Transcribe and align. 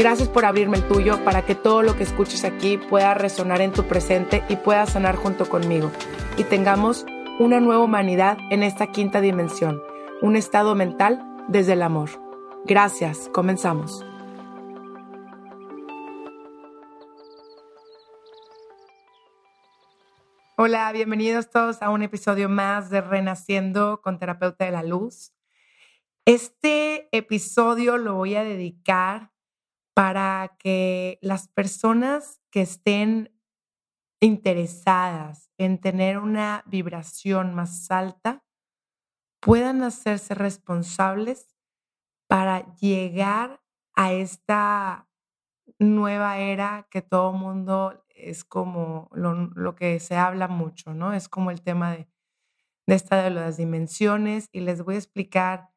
Gracias 0.00 0.30
por 0.30 0.46
abrirme 0.46 0.78
el 0.78 0.88
tuyo 0.88 1.22
para 1.26 1.44
que 1.44 1.54
todo 1.54 1.82
lo 1.82 1.94
que 1.94 2.04
escuches 2.04 2.44
aquí 2.44 2.78
pueda 2.78 3.12
resonar 3.12 3.60
en 3.60 3.70
tu 3.70 3.86
presente 3.86 4.42
y 4.48 4.56
pueda 4.56 4.86
sanar 4.86 5.14
junto 5.14 5.46
conmigo. 5.46 5.92
Y 6.38 6.44
tengamos 6.44 7.04
una 7.38 7.60
nueva 7.60 7.84
humanidad 7.84 8.38
en 8.50 8.62
esta 8.62 8.86
quinta 8.86 9.20
dimensión, 9.20 9.82
un 10.22 10.36
estado 10.36 10.74
mental 10.74 11.22
desde 11.48 11.74
el 11.74 11.82
amor. 11.82 12.08
Gracias, 12.64 13.28
comenzamos. 13.34 14.02
Hola, 20.56 20.90
bienvenidos 20.92 21.50
todos 21.50 21.82
a 21.82 21.90
un 21.90 22.00
episodio 22.00 22.48
más 22.48 22.88
de 22.88 23.02
Renaciendo 23.02 24.00
con 24.00 24.18
Terapeuta 24.18 24.64
de 24.64 24.70
la 24.70 24.82
Luz. 24.82 25.34
Este 26.24 27.14
episodio 27.14 27.98
lo 27.98 28.14
voy 28.14 28.36
a 28.36 28.44
dedicar 28.44 29.30
para 29.94 30.56
que 30.58 31.18
las 31.22 31.48
personas 31.48 32.40
que 32.50 32.62
estén 32.62 33.34
interesadas 34.20 35.50
en 35.58 35.80
tener 35.80 36.18
una 36.18 36.62
vibración 36.66 37.54
más 37.54 37.90
alta 37.90 38.44
puedan 39.40 39.82
hacerse 39.82 40.34
responsables 40.34 41.48
para 42.28 42.74
llegar 42.76 43.60
a 43.94 44.12
esta 44.12 45.08
nueva 45.78 46.38
era 46.38 46.86
que 46.90 47.02
todo 47.02 47.32
mundo 47.32 48.04
es 48.10 48.44
como 48.44 49.08
lo, 49.12 49.74
que 49.74 49.98
se 49.98 50.16
habla 50.16 50.46
mucho, 50.46 50.92
¿no? 50.94 51.14
Es 51.14 51.28
como 51.28 51.50
el 51.50 51.62
tema 51.62 51.92
de, 51.92 52.08
de 52.86 52.94
esta 52.94 53.22
de 53.22 53.30
las 53.30 53.56
dimensiones 53.56 54.48
y 54.52 54.60
les 54.60 54.82
voy 54.82 54.96
a 54.96 54.98
explicar 54.98 55.69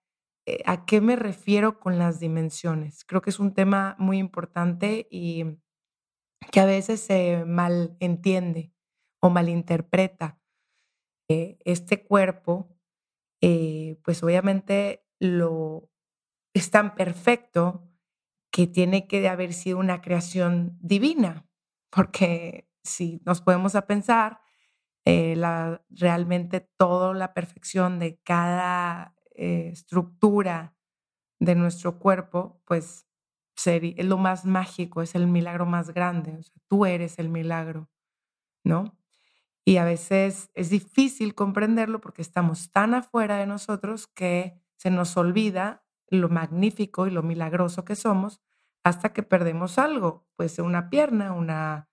¿A 0.65 0.85
qué 0.85 0.99
me 1.01 1.15
refiero 1.15 1.79
con 1.79 1.97
las 1.99 2.19
dimensiones? 2.19 3.05
Creo 3.05 3.21
que 3.21 3.29
es 3.29 3.39
un 3.39 3.53
tema 3.53 3.95
muy 3.97 4.17
importante 4.17 5.07
y 5.09 5.45
que 6.51 6.59
a 6.59 6.65
veces 6.65 7.01
se 7.01 7.45
malentiende 7.45 8.73
o 9.21 9.29
malinterpreta. 9.29 10.39
Eh, 11.29 11.57
este 11.65 12.03
cuerpo, 12.05 12.69
eh, 13.41 13.97
pues 14.03 14.23
obviamente 14.23 15.05
lo 15.19 15.89
es 16.53 16.71
tan 16.71 16.95
perfecto 16.95 17.89
que 18.51 18.67
tiene 18.67 19.07
que 19.07 19.27
haber 19.29 19.53
sido 19.53 19.79
una 19.79 20.01
creación 20.01 20.77
divina, 20.81 21.47
porque 21.91 22.69
si 22.83 23.21
nos 23.25 23.41
podemos 23.41 23.75
a 23.75 23.87
pensar, 23.87 24.41
realmente 25.89 26.61
toda 26.77 27.13
la 27.13 27.33
perfección 27.33 27.99
de 27.99 28.19
cada 28.23 29.12
eh, 29.35 29.69
estructura 29.71 30.75
de 31.39 31.55
nuestro 31.55 31.99
cuerpo, 31.99 32.61
pues 32.65 33.07
es 33.65 34.05
lo 34.05 34.17
más 34.17 34.45
mágico, 34.45 35.01
es 35.01 35.15
el 35.15 35.27
milagro 35.27 35.65
más 35.65 35.93
grande. 35.93 36.33
O 36.33 36.59
tú 36.67 36.85
eres 36.85 37.19
el 37.19 37.29
milagro, 37.29 37.89
¿no? 38.65 38.97
Y 39.65 39.77
a 39.77 39.85
veces 39.85 40.51
es 40.55 40.69
difícil 40.69 41.35
comprenderlo 41.35 42.01
porque 42.01 42.21
estamos 42.21 42.71
tan 42.71 42.93
afuera 42.93 43.37
de 43.37 43.47
nosotros 43.47 44.07
que 44.07 44.59
se 44.77 44.91
nos 44.91 45.15
olvida 45.17 45.85
lo 46.09 46.29
magnífico 46.29 47.07
y 47.07 47.11
lo 47.11 47.23
milagroso 47.23 47.85
que 47.85 47.95
somos 47.95 48.41
hasta 48.83 49.13
que 49.13 49.23
perdemos 49.23 49.79
algo, 49.79 50.27
puede 50.35 50.49
ser 50.49 50.65
una 50.65 50.89
pierna, 50.89 51.33
una, 51.33 51.89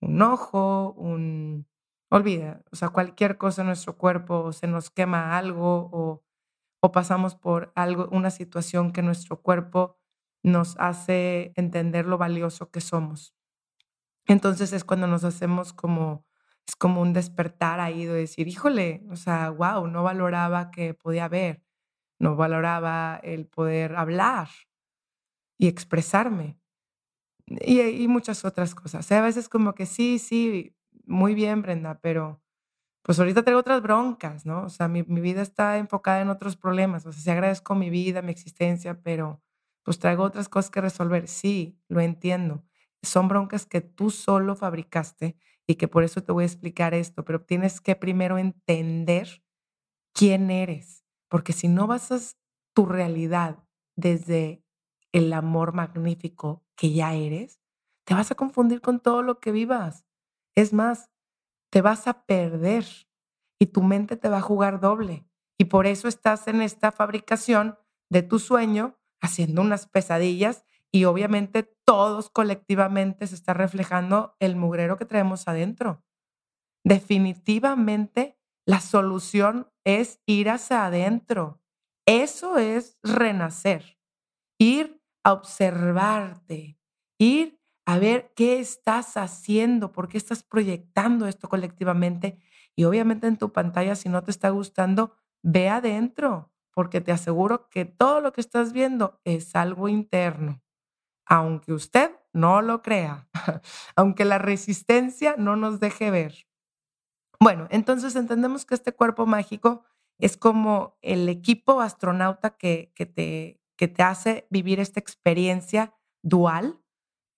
un 0.00 0.22
ojo, 0.22 0.92
un... 0.94 1.66
Olvida, 2.10 2.62
o 2.72 2.76
sea, 2.76 2.90
cualquier 2.90 3.38
cosa 3.38 3.62
en 3.62 3.68
nuestro 3.68 3.98
cuerpo, 3.98 4.52
se 4.52 4.68
nos 4.68 4.90
quema 4.90 5.36
algo 5.38 5.90
o 5.92 6.25
o 6.86 6.92
pasamos 6.92 7.34
por 7.34 7.72
algo, 7.74 8.08
una 8.12 8.30
situación 8.30 8.92
que 8.92 9.02
nuestro 9.02 9.42
cuerpo 9.42 9.98
nos 10.44 10.76
hace 10.78 11.52
entender 11.56 12.06
lo 12.06 12.18
valioso 12.18 12.70
que 12.70 12.80
somos. 12.80 13.34
Entonces 14.26 14.72
es 14.72 14.84
cuando 14.84 15.06
nos 15.06 15.24
hacemos 15.24 15.72
como, 15.72 16.26
es 16.66 16.76
como 16.76 17.00
un 17.02 17.12
despertar 17.12 17.80
ahí 17.80 18.04
de 18.06 18.14
decir, 18.14 18.48
híjole, 18.48 19.04
o 19.10 19.16
sea, 19.16 19.50
wow, 19.50 19.86
no 19.88 20.02
valoraba 20.04 20.70
que 20.70 20.94
podía 20.94 21.28
ver, 21.28 21.62
no 22.20 22.36
valoraba 22.36 23.20
el 23.22 23.46
poder 23.46 23.96
hablar 23.96 24.48
y 25.58 25.68
expresarme 25.68 26.58
y, 27.46 27.80
y 27.82 28.08
muchas 28.08 28.44
otras 28.44 28.74
cosas. 28.74 29.10
a 29.12 29.20
veces 29.22 29.48
como 29.48 29.74
que 29.74 29.86
sí, 29.86 30.18
sí, 30.18 30.76
muy 31.06 31.34
bien, 31.34 31.62
Brenda, 31.62 32.00
pero 32.02 32.42
pues 33.06 33.20
ahorita 33.20 33.44
tengo 33.44 33.60
otras 33.60 33.82
broncas, 33.82 34.46
¿no? 34.46 34.64
O 34.64 34.68
sea, 34.68 34.88
mi, 34.88 35.02
vida 35.02 35.40
está 35.40 35.78
enfocada 35.78 36.20
en 36.22 36.28
otros 36.28 36.56
problemas. 36.56 37.06
O 37.06 37.12
sea, 37.12 37.22
sí 37.22 37.30
agradezco 37.30 37.76
mi 37.76 37.88
vida, 37.88 38.20
mi 38.20 38.32
existencia, 38.32 39.00
pero 39.00 39.40
pues 39.84 40.00
traigo 40.00 40.24
otras 40.24 40.48
cosas 40.48 40.72
que 40.72 40.80
resolver. 40.80 41.28
Sí, 41.28 41.78
lo 41.86 42.00
entiendo. 42.00 42.64
Son 43.04 43.28
broncas 43.28 43.64
que 43.64 43.80
tú 43.80 44.10
solo 44.10 44.56
fabricaste 44.56 45.36
y 45.68 45.76
que 45.76 45.86
por 45.86 46.02
eso 46.02 46.24
te 46.24 46.32
voy 46.32 46.42
a 46.42 46.46
explicar 46.46 46.94
esto, 46.94 47.24
pero 47.24 47.40
tienes 47.42 47.80
que 47.80 47.94
primero 47.94 48.38
entender 48.38 49.40
quién 50.12 50.50
eres, 50.50 51.04
porque 51.28 51.52
si 51.52 51.68
no 51.68 51.86
basas 51.86 52.36
tu 52.74 52.86
realidad 52.86 53.62
desde 53.94 54.64
el 55.12 55.32
amor 55.32 55.74
magnífico 55.74 56.64
que 56.74 56.92
ya 56.92 57.14
eres, 57.14 57.60
te 58.04 58.14
vas 58.14 58.32
a 58.32 58.34
confundir 58.34 58.80
con 58.80 58.98
todo 58.98 59.22
lo 59.22 59.38
que 59.38 59.52
vivas. 59.52 60.04
Es 60.56 60.72
más, 60.72 61.08
te 61.70 61.82
vas 61.82 62.06
a 62.06 62.24
perder 62.24 62.84
y 63.60 63.66
tu 63.66 63.82
mente 63.82 64.16
te 64.16 64.28
va 64.28 64.38
a 64.38 64.42
jugar 64.42 64.80
doble. 64.80 65.26
Y 65.58 65.66
por 65.66 65.86
eso 65.86 66.08
estás 66.08 66.48
en 66.48 66.60
esta 66.60 66.92
fabricación 66.92 67.78
de 68.10 68.22
tu 68.22 68.38
sueño, 68.38 68.98
haciendo 69.20 69.62
unas 69.62 69.86
pesadillas 69.86 70.64
y 70.92 71.04
obviamente 71.04 71.62
todos 71.84 72.30
colectivamente 72.30 73.26
se 73.26 73.34
está 73.34 73.54
reflejando 73.54 74.36
el 74.40 74.56
mugrero 74.56 74.96
que 74.96 75.04
traemos 75.06 75.48
adentro. 75.48 76.04
Definitivamente 76.84 78.38
la 78.66 78.80
solución 78.80 79.70
es 79.84 80.20
ir 80.26 80.50
hacia 80.50 80.86
adentro. 80.86 81.60
Eso 82.06 82.58
es 82.58 82.98
renacer, 83.02 83.98
ir 84.58 85.02
a 85.24 85.32
observarte, 85.32 86.78
ir 87.18 87.60
a 87.86 87.98
ver 88.00 88.32
qué 88.34 88.58
estás 88.58 89.16
haciendo, 89.16 89.92
por 89.92 90.08
qué 90.08 90.18
estás 90.18 90.42
proyectando 90.42 91.26
esto 91.28 91.48
colectivamente. 91.48 92.38
Y 92.74 92.84
obviamente 92.84 93.28
en 93.28 93.38
tu 93.38 93.52
pantalla, 93.52 93.94
si 93.94 94.08
no 94.08 94.22
te 94.24 94.32
está 94.32 94.50
gustando, 94.50 95.14
ve 95.42 95.68
adentro, 95.68 96.52
porque 96.72 97.00
te 97.00 97.12
aseguro 97.12 97.70
que 97.70 97.84
todo 97.84 98.20
lo 98.20 98.32
que 98.32 98.40
estás 98.40 98.72
viendo 98.72 99.20
es 99.24 99.54
algo 99.54 99.88
interno, 99.88 100.60
aunque 101.26 101.72
usted 101.72 102.10
no 102.32 102.60
lo 102.60 102.82
crea, 102.82 103.28
aunque 103.96 104.24
la 104.24 104.38
resistencia 104.38 105.36
no 105.38 105.54
nos 105.54 105.78
deje 105.78 106.10
ver. 106.10 106.48
Bueno, 107.38 107.68
entonces 107.70 108.16
entendemos 108.16 108.66
que 108.66 108.74
este 108.74 108.92
cuerpo 108.92 109.26
mágico 109.26 109.84
es 110.18 110.36
como 110.36 110.98
el 111.02 111.28
equipo 111.28 111.80
astronauta 111.80 112.56
que, 112.56 112.92
que, 112.96 113.06
te, 113.06 113.60
que 113.76 113.86
te 113.86 114.02
hace 114.02 114.46
vivir 114.50 114.80
esta 114.80 114.98
experiencia 114.98 115.94
dual 116.22 116.80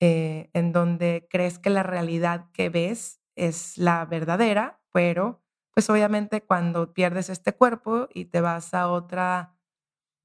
eh, 0.00 0.50
en 0.52 0.72
donde 0.72 1.26
crees 1.30 1.58
que 1.58 1.70
la 1.70 1.82
realidad 1.82 2.50
que 2.52 2.68
ves 2.68 3.20
es 3.36 3.78
la 3.78 4.04
verdadera, 4.04 4.80
pero 4.92 5.42
pues 5.72 5.88
obviamente 5.90 6.42
cuando 6.42 6.92
pierdes 6.92 7.30
este 7.30 7.54
cuerpo 7.54 8.08
y 8.12 8.26
te 8.26 8.40
vas 8.40 8.74
a 8.74 8.88
otra, 8.88 9.56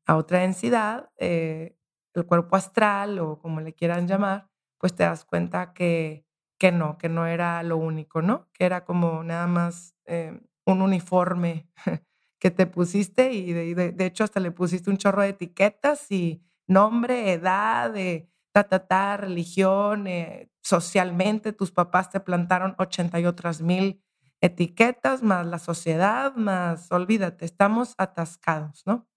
a 0.08 0.16
otra 0.16 0.40
densidad, 0.40 1.12
eh, 1.18 1.78
el 2.14 2.26
cuerpo 2.26 2.56
astral 2.56 3.20
o 3.20 3.40
como 3.40 3.62
le 3.62 3.74
quieran 3.74 4.08
llamar, 4.08 4.50
pues 4.80 4.96
te 4.96 5.04
das 5.04 5.26
cuenta 5.26 5.74
que, 5.74 6.26
que 6.60 6.72
no, 6.72 6.98
que 6.98 7.10
no 7.10 7.28
era 7.28 7.64
lo 7.64 7.78
único, 7.78 8.22
¿no? 8.22 8.50
Que 8.54 8.66
era 8.66 8.86
como 8.86 9.24
nada 9.24 9.48
más 9.48 9.96
eh, 10.06 10.40
un 10.66 10.82
uniforme 10.82 11.70
que 12.40 12.52
te 12.52 12.68
pusiste 12.68 13.32
y 13.32 13.54
de, 13.54 13.96
hecho 14.06 14.24
hasta 14.24 14.40
le 14.40 14.52
pusiste 14.52 14.90
un 14.90 14.98
chorro 14.98 15.22
de 15.22 15.30
etiquetas 15.30 16.12
y 16.12 16.44
nombre, 16.68 17.32
edad, 17.34 17.92
de 17.92 18.30
ta, 18.54 18.64
ta, 18.88 19.18
religión, 19.18 20.08
eh, 20.08 20.50
socialmente, 20.62 21.54
tus 21.54 21.72
papás 21.72 22.10
te 22.10 22.20
plantaron 22.20 22.76
ochenta 22.78 23.20
y 23.20 23.26
otras 23.26 23.62
mil 23.62 24.02
etiquetas, 24.42 25.24
más 25.24 25.46
la 25.46 25.60
sociedad, 25.60 26.36
más, 26.36 26.92
olvídate, 26.92 27.46
estamos 27.46 27.96
atascados, 27.98 28.84
¿no? 28.86 29.08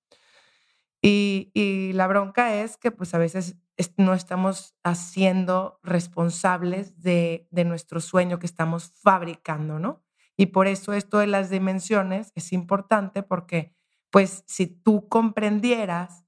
Y, 1.02 1.50
y 1.54 1.92
la 1.92 2.06
bronca 2.06 2.54
es 2.54 2.76
que 2.76 2.90
pues 2.90 3.14
a 3.14 3.18
veces 3.18 3.56
no 3.96 4.14
estamos 4.14 4.74
haciendo 4.82 5.78
responsables 5.82 7.00
de, 7.02 7.46
de 7.50 7.64
nuestro 7.64 8.00
sueño 8.00 8.38
que 8.38 8.46
estamos 8.46 8.92
fabricando, 9.02 9.78
¿no? 9.78 10.02
Y 10.36 10.46
por 10.46 10.66
eso 10.66 10.92
esto 10.92 11.18
de 11.18 11.26
las 11.26 11.50
dimensiones 11.50 12.32
es 12.34 12.52
importante 12.52 13.22
porque, 13.22 13.74
pues, 14.10 14.44
si 14.46 14.66
tú 14.66 15.08
comprendieras 15.08 16.25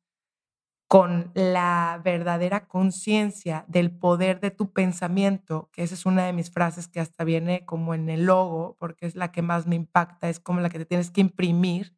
con 0.88 1.30
la 1.34 2.00
verdadera 2.02 2.66
conciencia 2.66 3.66
del 3.68 3.90
poder 3.90 4.40
de 4.40 4.50
tu 4.50 4.72
pensamiento, 4.72 5.68
que 5.70 5.82
esa 5.82 5.94
es 5.94 6.06
una 6.06 6.24
de 6.24 6.32
mis 6.32 6.50
frases 6.50 6.88
que 6.88 6.98
hasta 6.98 7.24
viene 7.24 7.66
como 7.66 7.94
en 7.94 8.08
el 8.08 8.24
logo, 8.24 8.74
porque 8.78 9.04
es 9.06 9.14
la 9.14 9.30
que 9.30 9.42
más 9.42 9.66
me 9.66 9.76
impacta, 9.76 10.30
es 10.30 10.40
como 10.40 10.60
la 10.60 10.70
que 10.70 10.78
te 10.78 10.86
tienes 10.86 11.10
que 11.10 11.20
imprimir, 11.20 11.94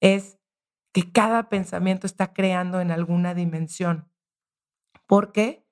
es 0.00 0.38
que 0.92 1.10
cada 1.10 1.48
pensamiento 1.48 2.06
está 2.06 2.34
creando 2.34 2.80
en 2.80 2.90
alguna 2.90 3.32
dimensión. 3.32 4.10
¿Por 5.06 5.32
qué? 5.32 5.66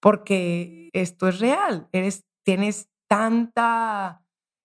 Porque 0.00 0.90
esto 0.92 1.28
es 1.28 1.40
real, 1.40 1.88
eres, 1.92 2.26
tienes 2.42 2.90
tanta 3.08 4.22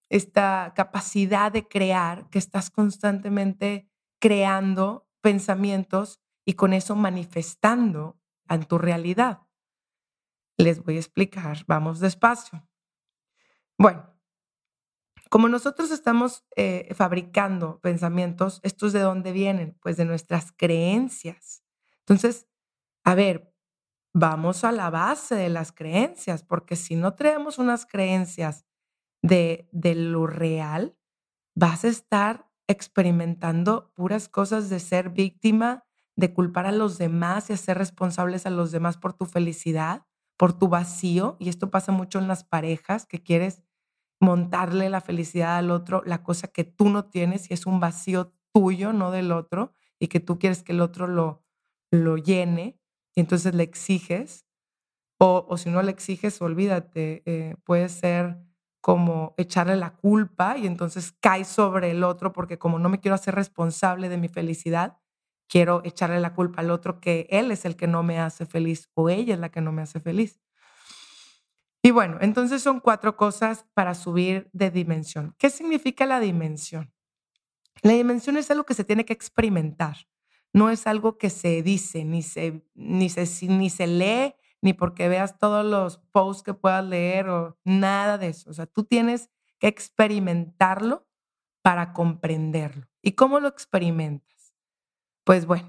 esta 0.09 0.73
capacidad 0.75 1.51
de 1.51 1.67
crear, 1.67 2.29
que 2.29 2.39
estás 2.39 2.69
constantemente 2.69 3.89
creando 4.19 5.07
pensamientos 5.21 6.21
y 6.45 6.53
con 6.53 6.73
eso 6.73 6.95
manifestando 6.95 8.19
en 8.47 8.63
tu 8.65 8.77
realidad. 8.77 9.41
Les 10.57 10.83
voy 10.83 10.95
a 10.95 10.99
explicar, 10.99 11.65
vamos 11.67 11.99
despacio. 11.99 12.67
Bueno, 13.77 14.15
como 15.29 15.49
nosotros 15.49 15.91
estamos 15.91 16.45
eh, 16.55 16.93
fabricando 16.95 17.79
pensamientos, 17.81 18.61
¿estos 18.63 18.93
de 18.93 19.01
dónde 19.01 19.31
vienen? 19.31 19.77
Pues 19.81 19.97
de 19.97 20.05
nuestras 20.05 20.53
creencias. 20.53 21.63
Entonces, 21.99 22.47
a 23.03 23.15
ver, 23.15 23.53
vamos 24.13 24.63
a 24.63 24.71
la 24.71 24.89
base 24.89 25.35
de 25.35 25.49
las 25.49 25.71
creencias, 25.71 26.43
porque 26.43 26.75
si 26.75 26.95
no 26.95 27.15
traemos 27.15 27.57
unas 27.57 27.85
creencias 27.85 28.65
de, 29.21 29.67
de 29.71 29.95
lo 29.95 30.27
real, 30.27 30.97
vas 31.55 31.83
a 31.83 31.89
estar 31.89 32.49
experimentando 32.67 33.91
puras 33.93 34.29
cosas 34.29 34.69
de 34.69 34.79
ser 34.79 35.09
víctima, 35.09 35.84
de 36.15 36.33
culpar 36.33 36.65
a 36.65 36.71
los 36.71 36.97
demás 36.97 37.49
y 37.49 37.53
hacer 37.53 37.77
responsables 37.77 38.45
a 38.45 38.49
los 38.49 38.71
demás 38.71 38.97
por 38.97 39.13
tu 39.13 39.25
felicidad, 39.25 40.05
por 40.37 40.53
tu 40.57 40.67
vacío. 40.69 41.37
Y 41.39 41.49
esto 41.49 41.71
pasa 41.71 41.91
mucho 41.91 42.19
en 42.19 42.27
las 42.27 42.43
parejas, 42.43 43.05
que 43.05 43.21
quieres 43.23 43.63
montarle 44.21 44.89
la 44.89 45.01
felicidad 45.01 45.57
al 45.57 45.71
otro, 45.71 46.01
la 46.05 46.23
cosa 46.23 46.47
que 46.47 46.63
tú 46.63 46.89
no 46.89 47.05
tienes 47.05 47.51
y 47.51 47.53
es 47.53 47.65
un 47.65 47.79
vacío 47.79 48.33
tuyo, 48.53 48.93
no 48.93 49.11
del 49.11 49.31
otro, 49.31 49.73
y 49.99 50.07
que 50.07 50.19
tú 50.19 50.39
quieres 50.39 50.63
que 50.63 50.71
el 50.73 50.81
otro 50.81 51.07
lo, 51.07 51.43
lo 51.91 52.17
llene, 52.17 52.79
y 53.15 53.21
entonces 53.21 53.53
le 53.55 53.63
exiges. 53.63 54.45
O, 55.19 55.45
o 55.49 55.57
si 55.57 55.69
no 55.69 55.81
le 55.81 55.91
exiges, 55.91 56.41
olvídate, 56.41 57.23
eh, 57.25 57.55
puede 57.63 57.89
ser 57.89 58.37
como 58.81 59.33
echarle 59.37 59.75
la 59.77 59.95
culpa 59.95 60.57
y 60.57 60.67
entonces 60.67 61.13
cae 61.21 61.45
sobre 61.45 61.91
el 61.91 62.03
otro 62.03 62.33
porque 62.33 62.59
como 62.59 62.79
no 62.79 62.89
me 62.89 62.99
quiero 62.99 63.15
hacer 63.15 63.33
responsable 63.33 64.09
de 64.09 64.17
mi 64.17 64.27
felicidad, 64.27 64.97
quiero 65.47 65.81
echarle 65.85 66.19
la 66.19 66.33
culpa 66.33 66.61
al 66.61 66.71
otro 66.71 66.99
que 66.99 67.27
él 67.29 67.51
es 67.51 67.65
el 67.65 67.75
que 67.75 67.87
no 67.87 68.03
me 68.03 68.19
hace 68.19 68.45
feliz 68.45 68.89
o 68.93 69.09
ella 69.09 69.33
es 69.35 69.39
la 69.39 69.49
que 69.49 69.61
no 69.61 69.71
me 69.71 69.81
hace 69.81 69.99
feliz. 69.99 70.39
Y 71.81 71.91
bueno, 71.91 72.17
entonces 72.21 72.63
son 72.63 72.79
cuatro 72.79 73.15
cosas 73.15 73.65
para 73.75 73.93
subir 73.93 74.49
de 74.53 74.71
dimensión. 74.71 75.35
¿Qué 75.37 75.49
significa 75.51 76.05
la 76.05 76.19
dimensión? 76.19 76.91
La 77.83 77.93
dimensión 77.93 78.37
es 78.37 78.49
algo 78.49 78.65
que 78.65 78.73
se 78.73 78.83
tiene 78.83 79.05
que 79.05 79.13
experimentar, 79.13 79.97
no 80.53 80.69
es 80.69 80.87
algo 80.87 81.17
que 81.17 81.29
se 81.29 81.61
dice, 81.61 82.05
ni 82.05 82.23
se, 82.23 82.65
ni 82.73 83.09
se, 83.09 83.27
ni 83.47 83.69
se 83.69 83.87
lee, 83.87 84.33
ni 84.61 84.73
porque 84.73 85.09
veas 85.09 85.37
todos 85.37 85.65
los 85.65 85.99
posts 86.11 86.41
que 86.43 86.53
puedas 86.53 86.83
leer 86.85 87.29
o 87.29 87.57
nada 87.65 88.17
de 88.17 88.29
eso. 88.29 88.49
O 88.49 88.53
sea, 88.53 88.65
tú 88.65 88.85
tienes 88.85 89.29
que 89.59 89.67
experimentarlo 89.67 91.05
para 91.61 91.93
comprenderlo. 91.93 92.87
¿Y 93.01 93.11
cómo 93.11 93.39
lo 93.39 93.47
experimentas? 93.47 94.34
Pues 95.25 95.47
bueno, 95.47 95.67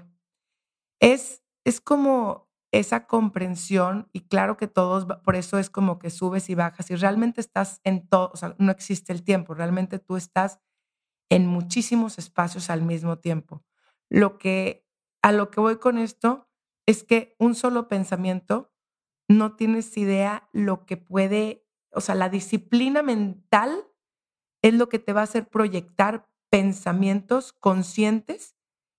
es, 1.01 1.43
es 1.65 1.81
como 1.81 2.49
esa 2.71 3.07
comprensión 3.07 4.09
y 4.13 4.21
claro 4.27 4.57
que 4.57 4.67
todos, 4.67 5.05
por 5.23 5.35
eso 5.35 5.59
es 5.59 5.69
como 5.69 5.99
que 5.99 6.09
subes 6.09 6.49
y 6.49 6.55
bajas 6.55 6.91
y 6.91 6.95
realmente 6.95 7.41
estás 7.41 7.81
en 7.83 8.07
todo, 8.07 8.31
o 8.33 8.37
sea, 8.37 8.55
no 8.59 8.71
existe 8.71 9.13
el 9.13 9.23
tiempo, 9.23 9.53
realmente 9.53 9.99
tú 9.99 10.17
estás 10.17 10.59
en 11.29 11.47
muchísimos 11.47 12.19
espacios 12.19 12.69
al 12.69 12.83
mismo 12.83 13.19
tiempo. 13.19 13.63
Lo 14.09 14.37
que, 14.39 14.85
a 15.23 15.31
lo 15.33 15.51
que 15.51 15.61
voy 15.61 15.77
con 15.79 15.97
esto 15.99 16.49
es 16.87 17.03
que 17.03 17.35
un 17.39 17.55
solo 17.55 17.87
pensamiento 17.89 18.71
no 19.29 19.55
tienes 19.55 19.97
idea 19.97 20.49
lo 20.53 20.85
que 20.85 20.97
puede, 20.97 21.65
o 21.91 22.01
sea, 22.01 22.15
la 22.15 22.29
disciplina 22.29 23.03
mental 23.03 23.85
es 24.63 24.75
lo 24.75 24.89
que 24.89 24.99
te 24.99 25.13
va 25.13 25.21
a 25.21 25.25
hacer 25.25 25.49
proyectar 25.49 26.29
pensamientos 26.51 27.53
conscientes 27.53 28.56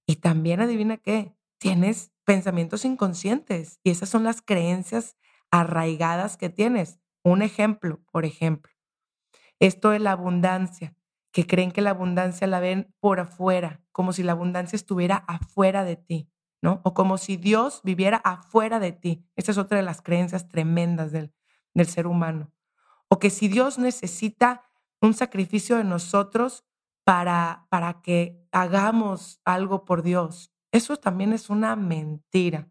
y 0.08 0.16
también 0.16 0.60
adivina 0.60 0.96
qué, 0.96 1.37
tienes 1.58 2.12
pensamientos 2.25 2.87
inconscientes 2.87 3.78
y 3.84 3.90
esas 3.90 4.08
son 4.08 4.25
las 4.25 4.40
creencias 4.40 5.16
arraigadas 5.50 6.38
que 6.38 6.49
tienes. 6.49 6.99
Un 7.22 7.43
ejemplo, 7.43 8.00
por 8.10 8.25
ejemplo, 8.25 8.72
esto 9.60 9.90
de 9.90 9.99
la 9.99 10.12
abundancia, 10.12 10.96
que 11.31 11.46
creen 11.46 11.72
que 11.72 11.82
la 11.82 11.90
abundancia 11.90 12.46
la 12.46 12.58
ven 12.58 12.94
por 13.00 13.20
afuera, 13.20 13.82
como 13.93 14.14
si 14.14 14.22
la 14.22 14.32
abundancia 14.32 14.76
estuviera 14.76 15.16
afuera 15.28 15.84
de 15.84 15.96
ti. 15.96 16.31
¿no? 16.62 16.81
O 16.84 16.94
como 16.94 17.19
si 17.19 17.37
Dios 17.37 17.82
viviera 17.84 18.16
afuera 18.16 18.81
de 18.81 18.93
ti. 18.93 19.25
Esta 19.37 19.52
es 19.52 19.58
otra 19.58 19.76
de 19.76 19.84
las 19.84 20.02
creencias 20.02 20.49
tremendas 20.49 21.12
del, 21.12 21.32
del 21.75 21.87
ser 21.87 22.06
humano. 22.06 22.50
O 23.08 23.19
que 23.19 23.31
si 23.31 23.46
Dios 23.49 23.78
necesita 23.78 24.64
un 25.00 25.14
sacrificio 25.14 25.76
de 25.76 25.84
nosotros 25.84 26.64
para, 27.08 27.67
para 27.70 28.03
que 28.03 28.46
hagamos 28.53 29.41
algo 29.46 29.86
por 29.86 30.03
Dios. 30.03 30.53
Eso 30.72 30.98
también 30.98 31.32
es 31.32 31.48
una 31.48 31.74
mentira. 31.74 32.69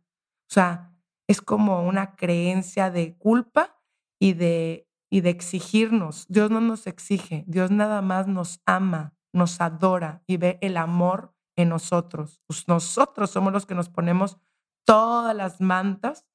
O 0.48 0.54
sea, 0.54 0.94
es 1.26 1.42
como 1.42 1.82
una 1.88 2.16
creencia 2.16 2.92
de 2.92 3.18
culpa 3.18 3.82
y 4.20 4.34
de, 4.34 4.88
y 5.10 5.22
de 5.22 5.32
exigirnos. 5.32 6.28
Dios 6.30 6.52
no 6.52 6.62
nos 6.62 6.86
exige, 6.86 7.46
Dios 7.48 7.72
nada 7.72 8.04
más 8.04 8.28
nos 8.28 8.62
ama, 8.68 9.16
nos 9.34 9.60
adora 9.60 10.22
y 10.28 10.38
ve 10.38 10.60
el 10.62 10.78
amor 10.78 11.34
en 11.56 11.70
nosotros. 11.70 12.40
Pues, 12.46 12.68
nosotros 12.68 13.32
somos 13.32 13.52
los 13.52 13.66
que 13.66 13.74
nos 13.74 13.90
ponemos 13.90 14.38
todas 14.86 15.36
las 15.36 15.62
mantas 15.62 16.28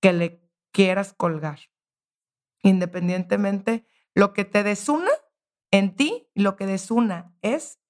que 0.00 0.12
le 0.12 0.48
quieras 0.70 1.12
colgar. 1.12 1.58
Independientemente, 2.62 3.84
lo 4.14 4.32
que 4.32 4.44
te 4.44 4.62
desuna 4.62 5.10
en 5.70 5.96
ti, 5.96 6.28
lo 6.34 6.56
que 6.56 6.66
desuna 6.66 7.34
es 7.42 7.80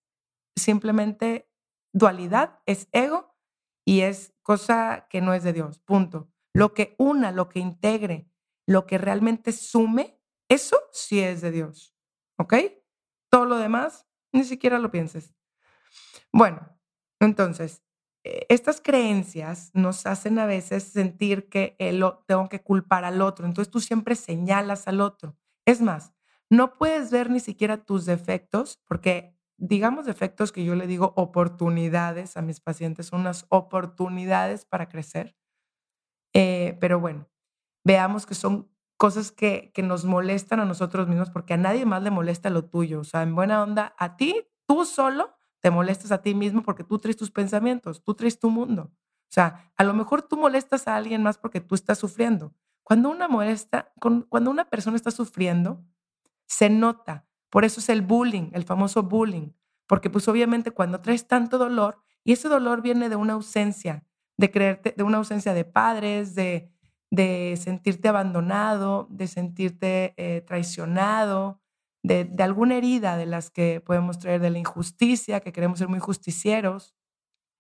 simplemente 0.57 1.51
dualidad, 1.93 2.61
es 2.67 2.89
ego 2.93 3.37
y 3.85 4.01
es 4.01 4.35
cosa 4.43 5.07
que 5.09 5.21
no 5.21 5.35
es 5.35 5.43
de 5.43 5.53
Dios. 5.53 5.79
Punto. 5.81 6.31
Lo 6.55 6.75
que 6.75 6.95
una, 6.99 7.33
lo 7.33 7.49
que 7.49 7.61
integre, 7.61 8.31
lo 8.67 8.87
que 8.87 8.99
realmente 8.99 9.53
sume, 9.53 10.21
eso 10.49 10.77
sí 10.93 11.21
es 11.21 11.41
de 11.41 11.51
Dios. 11.51 11.95
¿Ok? 12.39 12.55
Todo 13.31 13.45
lo 13.45 13.59
demás, 13.59 14.07
ni 14.33 14.45
siquiera 14.45 14.79
lo 14.79 14.91
pienses. 14.91 15.35
Bueno, 16.33 16.69
entonces, 17.21 17.83
eh, 18.25 18.47
estas 18.49 18.81
creencias 18.81 19.71
nos 19.75 20.07
hacen 20.07 20.39
a 20.39 20.47
veces 20.47 20.85
sentir 20.85 21.49
que 21.49 21.77
el, 21.79 22.05
tengo 22.27 22.49
que 22.49 22.63
culpar 22.63 23.05
al 23.05 23.23
otro. 23.23 23.47
Entonces 23.47 23.71
tú 23.71 23.81
siempre 23.81 24.15
señalas 24.15 24.89
al 24.89 25.01
otro. 25.01 25.37
Es 25.65 25.81
más, 25.81 26.13
no 26.51 26.77
puedes 26.77 27.11
ver 27.11 27.31
ni 27.31 27.41
siquiera 27.41 27.85
tus 27.85 28.07
defectos, 28.07 28.81
porque 28.87 29.37
digamos 29.59 30.07
defectos 30.07 30.53
que 30.53 30.65
yo 30.65 30.75
le 30.75 30.87
digo 30.87 31.13
oportunidades 31.17 32.37
a 32.37 32.43
mis 32.43 32.61
pacientes, 32.61 33.07
son 33.07 33.21
unas 33.21 33.47
oportunidades 33.49 34.65
para 34.65 34.89
crecer. 34.89 35.37
Eh, 36.33 36.77
pero 36.81 37.01
bueno, 37.01 37.29
veamos 37.85 38.25
que 38.25 38.35
son 38.35 38.71
cosas 38.97 39.33
que, 39.33 39.73
nos 39.83 40.05
molestan 40.05 40.61
a 40.61 40.65
nosotros 40.65 41.09
mismos 41.09 41.31
porque 41.31 41.55
a 41.55 41.57
nadie 41.57 41.87
más 41.87 42.03
le 42.03 42.11
molesta 42.11 42.51
lo 42.51 42.65
tuyo. 42.65 43.01
O 43.01 43.05
sea, 43.05 43.23
en 43.23 43.35
buena 43.35 43.63
onda, 43.63 43.95
a 43.99 44.17
ti, 44.17 44.47
tú 44.67 44.85
solo 44.85 45.35
te 45.61 45.71
molestas 45.71 46.13
a 46.13 46.23
ti 46.23 46.35
mismo 46.35 46.63
porque 46.63 46.85
tú 46.85 46.99
traes 46.99 47.17
tus 47.17 47.31
pensamientos, 47.31 48.03
tú 48.03 48.15
traes 48.15 48.39
tu 48.39 48.51
mundo. 48.51 48.93
O 48.93 49.31
sea, 49.31 49.73
a 49.77 49.85
lo 49.85 49.93
mejor 49.95 50.23
tú 50.23 50.37
molestas 50.37 50.89
a 50.89 50.97
alguien 50.97 51.23
más 51.23 51.39
porque 51.39 51.61
tú 51.61 51.75
estás 51.75 51.99
sufriendo, 51.99 52.55
Cuando 52.83 53.11
una, 53.11 53.29
molesta, 53.29 53.93
cuando 54.01 54.51
una 54.51 54.65
persona 54.71 54.97
está 54.97 55.11
sufriendo, 55.11 55.85
se 56.49 56.71
nota. 56.71 57.27
Por 57.51 57.65
eso 57.65 57.81
es 57.81 57.89
el 57.89 58.03
bullying, 58.03 58.51
el 58.53 58.65
famoso 58.65 59.03
bullying. 59.05 59.53
Porque 59.87 60.11
pues 60.11 60.27
obviamente 60.29 60.71
cuando 60.71 61.01
traes 61.01 61.29
tanto 61.29 61.59
dolor, 61.59 62.03
y 62.25 62.33
ese 62.33 62.49
dolor 62.49 62.83
viene 62.83 63.09
de 63.09 63.17
una 63.17 63.35
ausencia, 63.35 64.05
de 64.37 64.51
creerte, 64.51 64.95
de 64.97 65.03
una 65.03 65.19
ausencia 65.19 65.55
de 65.55 65.65
padres, 65.65 66.35
de, 66.35 66.71
de 67.11 67.57
sentirte 67.57 68.09
abandonado, 68.09 69.07
de 69.11 69.27
sentirte 69.29 70.15
eh, 70.17 70.43
traicionado, 70.43 71.61
de, 72.03 72.31
alguna 72.39 72.77
herida 72.77 73.17
de 73.17 73.27
las 73.27 73.51
que 73.51 73.81
podemos 73.81 74.19
traer 74.19 74.41
de 74.41 74.51
la 74.51 74.59
injusticia, 74.59 75.41
que 75.41 75.53
queremos 75.53 75.79
ser 75.79 75.89
muy 75.89 76.01
justicieros, 76.01 76.95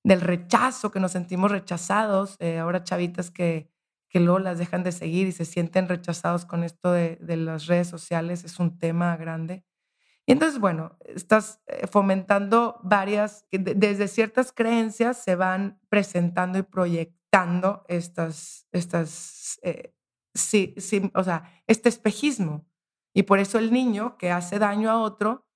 del 0.05 0.21
rechazo, 0.21 0.91
que 0.91 1.01
nos 1.01 1.13
sentimos 1.13 1.51
rechazados. 1.51 2.37
Eh, 2.41 2.59
ahora 2.59 2.85
chavitas 2.85 3.31
que, 3.31 3.71
que 4.09 4.21
luego 4.21 4.39
las 4.39 4.59
dejan 4.59 4.83
de 4.83 4.93
seguir 4.93 5.27
y 5.27 5.33
se 5.33 5.45
sienten 5.45 5.89
rechazados 5.89 6.45
con 6.47 6.65
esto 6.65 6.93
de, 6.93 7.17
de 7.17 7.37
las 7.37 7.67
redes 7.67 7.89
sociales, 7.89 8.45
es 8.45 8.59
un 8.59 8.79
tema 8.79 9.17
grande. 9.17 9.65
Y 10.29 10.33
entonces, 10.33 10.61
bueno, 10.61 10.99
estás 11.07 11.63
eh, 11.67 11.87
fomentando 11.87 12.81
varias, 12.83 13.47
desde 13.51 14.09
ciertas 14.09 14.53
creencias 14.53 15.17
se 15.17 15.37
van 15.37 15.81
presentando 15.89 16.59
y 16.59 16.63
proyectando 16.63 17.83
estas, 17.89 18.67
estas, 18.71 19.59
eh, 19.63 19.95
sí, 20.35 20.75
sí, 20.77 21.11
o 21.15 21.25
sea, 21.25 21.51
este 21.67 21.89
espejismo. 21.89 22.67
Y 23.15 23.23
por 23.23 23.39
eso 23.39 23.59
el 23.59 23.73
niño 23.73 24.19
que 24.19 24.31
hace 24.31 24.59
daño 24.59 24.91
a 24.91 25.01
otro, 25.01 25.47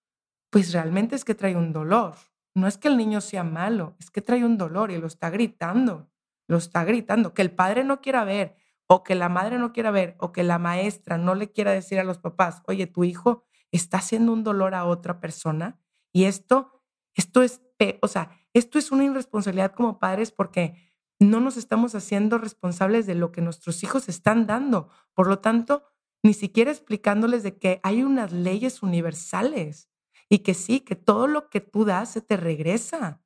pues 0.51 0.73
realmente 0.73 1.17
es 1.17 1.27
que 1.27 1.35
trae 1.35 1.55
un 1.55 1.75
dolor. 1.75 2.15
No 2.55 2.67
es 2.67 2.79
que 2.79 2.89
el 2.89 2.97
niño 2.97 3.21
sea 3.21 3.45
malo, 3.45 3.95
es 4.01 4.11
que 4.11 4.23
trae 4.23 4.43
un 4.43 4.57
dolor 4.57 4.91
y 4.91 4.97
lo 4.97 5.07
está 5.07 5.29
gritando, 5.29 6.11
lo 6.53 6.59
está 6.59 6.85
gritando. 6.85 7.35
Que 7.35 7.43
el 7.43 7.51
padre 7.51 7.83
no 7.83 8.01
quiera 8.01 8.25
ver, 8.25 8.55
o 8.87 9.03
que 9.03 9.15
la 9.15 9.29
madre 9.29 9.59
no 9.59 9.73
quiera 9.73 9.91
ver, 9.91 10.17
o 10.21 10.33
que 10.33 10.45
la 10.45 10.59
maestra 10.59 11.19
no 11.19 11.35
le 11.35 11.51
quiera 11.51 11.73
decir 11.73 11.99
a 11.99 12.05
los 12.05 12.19
papás, 12.19 12.63
oye, 12.67 12.87
tu 12.87 13.05
hijo 13.05 13.45
está 13.73 13.99
haciendo 13.99 14.33
un 14.33 14.45
dolor 14.45 14.75
a 14.75 14.85
otra 14.85 15.19
persona 15.19 15.81
y 16.13 16.25
esto, 16.25 16.83
esto 17.15 17.43
es, 17.43 17.63
o 18.03 18.09
sea, 18.09 18.39
esto 18.53 18.79
es 18.79 18.93
una 18.93 19.05
irresponsabilidad 19.05 19.73
como 19.73 19.99
padres 19.99 20.31
porque 20.31 20.77
no 21.19 21.41
nos 21.41 21.57
estamos 21.57 21.95
haciendo 21.95 22.37
responsables 22.37 23.07
de 23.07 23.15
lo 23.15 23.33
que 23.33 23.41
nuestros 23.41 23.83
hijos 23.83 24.09
están 24.09 24.47
dando. 24.47 24.91
Por 25.15 25.27
lo 25.27 25.39
tanto, 25.39 25.85
ni 26.23 26.35
siquiera 26.35 26.71
explicándoles 26.71 27.43
de 27.43 27.59
que 27.59 27.81
hay 27.83 28.03
unas 28.03 28.31
leyes 28.33 28.83
universales 28.83 29.89
y 30.29 30.41
que 30.41 30.55
sí, 30.55 30.81
que 30.81 30.97
todo 30.97 31.27
lo 31.27 31.49
que 31.49 31.61
tú 31.61 31.85
das 31.85 32.11
se 32.11 32.21
te 32.21 32.37
regresa. 32.37 33.23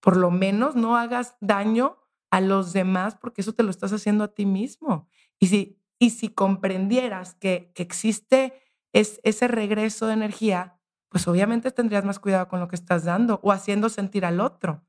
Por 0.00 0.16
lo 0.16 0.30
menos 0.30 0.74
no 0.74 0.96
hagas 0.96 1.36
daño 1.40 1.98
a 2.34 2.40
los 2.40 2.72
demás 2.72 3.14
porque 3.14 3.42
eso 3.42 3.52
te 3.52 3.62
lo 3.62 3.70
estás 3.70 3.92
haciendo 3.92 4.24
a 4.24 4.34
ti 4.34 4.44
mismo. 4.44 5.06
Y 5.38 5.46
si, 5.46 5.80
y 6.00 6.10
si 6.10 6.30
comprendieras 6.30 7.36
que, 7.36 7.72
existe 7.76 8.60
es 8.92 9.20
ese 9.22 9.46
regreso 9.46 10.08
de 10.08 10.14
energía, 10.14 10.80
pues 11.10 11.28
obviamente 11.28 11.70
tendrías 11.70 12.04
más 12.04 12.18
cuidado 12.18 12.48
con 12.48 12.58
lo 12.58 12.66
que 12.66 12.74
estás 12.74 13.04
dando 13.04 13.38
o 13.44 13.52
haciendo 13.52 13.88
sentir 13.88 14.24
al 14.24 14.40
otro, 14.40 14.84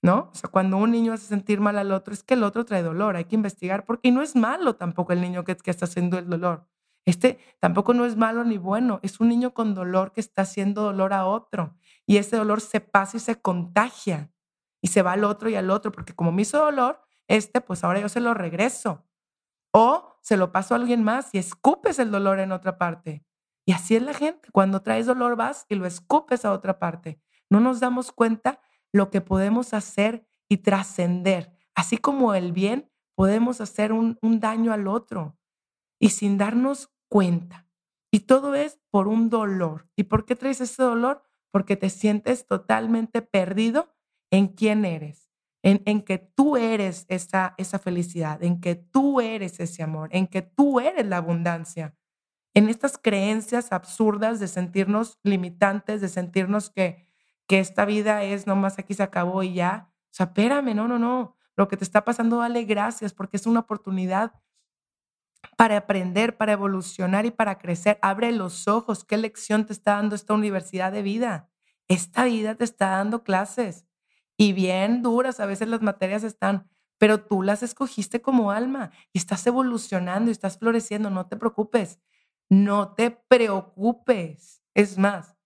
¿no? 0.00 0.30
O 0.32 0.34
sea, 0.34 0.50
cuando 0.50 0.78
un 0.78 0.90
niño 0.90 1.12
hace 1.12 1.26
sentir 1.26 1.60
mal 1.60 1.76
al 1.76 1.92
otro, 1.92 2.14
es 2.14 2.22
que 2.22 2.32
el 2.32 2.42
otro 2.42 2.64
trae 2.64 2.82
dolor, 2.82 3.16
hay 3.16 3.26
que 3.26 3.34
investigar, 3.34 3.84
porque 3.84 4.10
no 4.10 4.22
es 4.22 4.34
malo 4.34 4.76
tampoco 4.76 5.12
el 5.12 5.20
niño 5.20 5.44
que 5.44 5.56
está 5.66 5.84
haciendo 5.84 6.16
el 6.16 6.30
dolor. 6.30 6.66
Este 7.04 7.38
tampoco 7.60 7.92
no 7.92 8.06
es 8.06 8.16
malo 8.16 8.42
ni 8.42 8.56
bueno, 8.56 9.00
es 9.02 9.20
un 9.20 9.28
niño 9.28 9.52
con 9.52 9.74
dolor 9.74 10.12
que 10.12 10.20
está 10.20 10.42
haciendo 10.42 10.82
dolor 10.82 11.12
a 11.12 11.26
otro 11.26 11.76
y 12.06 12.16
ese 12.16 12.36
dolor 12.36 12.62
se 12.62 12.80
pasa 12.80 13.18
y 13.18 13.20
se 13.20 13.40
contagia 13.40 14.30
y 14.86 14.88
se 14.88 15.02
va 15.02 15.14
al 15.14 15.24
otro 15.24 15.50
y 15.50 15.56
al 15.56 15.70
otro, 15.70 15.90
porque 15.90 16.14
como 16.14 16.30
me 16.30 16.42
hizo 16.42 16.60
dolor, 16.60 17.00
este, 17.26 17.60
pues 17.60 17.82
ahora 17.82 17.98
yo 17.98 18.08
se 18.08 18.20
lo 18.20 18.34
regreso. 18.34 19.04
O 19.72 20.16
se 20.22 20.36
lo 20.36 20.52
paso 20.52 20.74
a 20.74 20.76
alguien 20.76 21.02
más 21.02 21.30
y 21.32 21.38
escupes 21.38 21.98
el 21.98 22.12
dolor 22.12 22.38
en 22.38 22.52
otra 22.52 22.78
parte. 22.78 23.24
Y 23.64 23.72
así 23.72 23.96
es 23.96 24.02
la 24.04 24.14
gente. 24.14 24.48
Cuando 24.52 24.82
traes 24.82 25.06
dolor 25.06 25.34
vas 25.34 25.66
y 25.68 25.74
lo 25.74 25.86
escupes 25.86 26.44
a 26.44 26.52
otra 26.52 26.78
parte. 26.78 27.20
No 27.50 27.58
nos 27.58 27.80
damos 27.80 28.12
cuenta 28.12 28.60
lo 28.92 29.10
que 29.10 29.20
podemos 29.20 29.74
hacer 29.74 30.28
y 30.48 30.58
trascender. 30.58 31.50
Así 31.74 31.98
como 31.98 32.32
el 32.34 32.52
bien, 32.52 32.88
podemos 33.16 33.60
hacer 33.60 33.92
un, 33.92 34.20
un 34.22 34.38
daño 34.38 34.72
al 34.72 34.86
otro 34.86 35.36
y 35.98 36.10
sin 36.10 36.38
darnos 36.38 36.92
cuenta. 37.08 37.66
Y 38.12 38.20
todo 38.20 38.54
es 38.54 38.78
por 38.92 39.08
un 39.08 39.30
dolor. 39.30 39.88
¿Y 39.96 40.04
por 40.04 40.26
qué 40.26 40.36
traes 40.36 40.60
ese 40.60 40.84
dolor? 40.84 41.24
Porque 41.50 41.74
te 41.76 41.90
sientes 41.90 42.46
totalmente 42.46 43.20
perdido 43.20 43.95
en 44.30 44.48
quién 44.48 44.84
eres, 44.84 45.30
en, 45.62 45.82
en 45.86 46.02
que 46.02 46.18
tú 46.18 46.56
eres 46.56 47.06
esa, 47.08 47.54
esa 47.58 47.78
felicidad, 47.78 48.42
en 48.42 48.60
que 48.60 48.74
tú 48.74 49.20
eres 49.20 49.60
ese 49.60 49.82
amor, 49.82 50.08
en 50.12 50.26
que 50.26 50.42
tú 50.42 50.80
eres 50.80 51.06
la 51.06 51.18
abundancia 51.18 51.94
en 52.56 52.70
estas 52.70 52.96
creencias 52.96 53.70
absurdas 53.70 54.40
de 54.40 54.48
sentirnos 54.48 55.18
limitantes, 55.22 56.00
de 56.00 56.08
sentirnos 56.08 56.70
que, 56.70 57.06
que 57.46 57.60
esta 57.60 57.84
vida 57.84 58.22
es 58.22 58.46
nomás 58.46 58.78
aquí 58.78 58.94
se 58.94 59.02
acabó 59.02 59.42
y 59.42 59.52
ya. 59.52 59.90
O 59.92 60.14
sea, 60.14 60.26
espérame, 60.26 60.74
no, 60.74 60.88
no, 60.88 60.98
no. 60.98 61.36
Lo 61.54 61.68
que 61.68 61.76
te 61.76 61.84
está 61.84 62.06
pasando, 62.06 62.38
dale 62.38 62.64
gracias 62.64 63.12
porque 63.12 63.36
es 63.36 63.46
una 63.46 63.60
oportunidad 63.60 64.32
para 65.58 65.76
aprender, 65.76 66.38
para 66.38 66.52
evolucionar 66.52 67.26
y 67.26 67.30
para 67.30 67.58
crecer. 67.58 67.98
Abre 68.00 68.32
los 68.32 68.68
ojos. 68.68 69.04
¿Qué 69.04 69.18
lección 69.18 69.66
te 69.66 69.74
está 69.74 69.96
dando 69.96 70.14
esta 70.14 70.32
universidad 70.32 70.92
de 70.92 71.02
vida? 71.02 71.50
Esta 71.88 72.24
vida 72.24 72.54
te 72.54 72.64
está 72.64 72.88
dando 72.88 73.22
clases 73.22 73.85
y 74.36 74.52
bien 74.52 75.02
duras. 75.02 75.40
A 75.40 75.46
veces 75.46 75.68
las 75.68 75.82
materias 75.82 76.24
están, 76.24 76.68
pero 76.98 77.24
tú 77.24 77.42
las 77.42 77.62
escogiste 77.62 78.22
como 78.22 78.50
alma 78.50 78.90
y 79.12 79.18
estás 79.18 79.46
evolucionando 79.46 80.30
y 80.30 80.32
estás 80.32 80.58
floreciendo. 80.58 81.10
No 81.10 81.26
te 81.26 81.36
preocupes. 81.36 82.00
No 82.48 82.94
te 82.94 83.10
preocupes. 83.10 84.62
Es 84.74 84.98
más, 84.98 85.36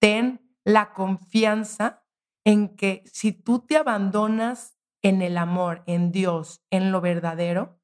ten 0.00 0.40
la 0.64 0.92
confianza 0.92 2.04
en 2.44 2.76
que 2.76 3.02
si 3.06 3.32
tú 3.32 3.60
te 3.60 3.76
abandonas 3.76 4.76
en 5.02 5.22
el 5.22 5.38
amor, 5.38 5.82
en 5.86 6.12
Dios, 6.12 6.62
en 6.70 6.92
lo 6.92 7.00
verdadero, 7.00 7.80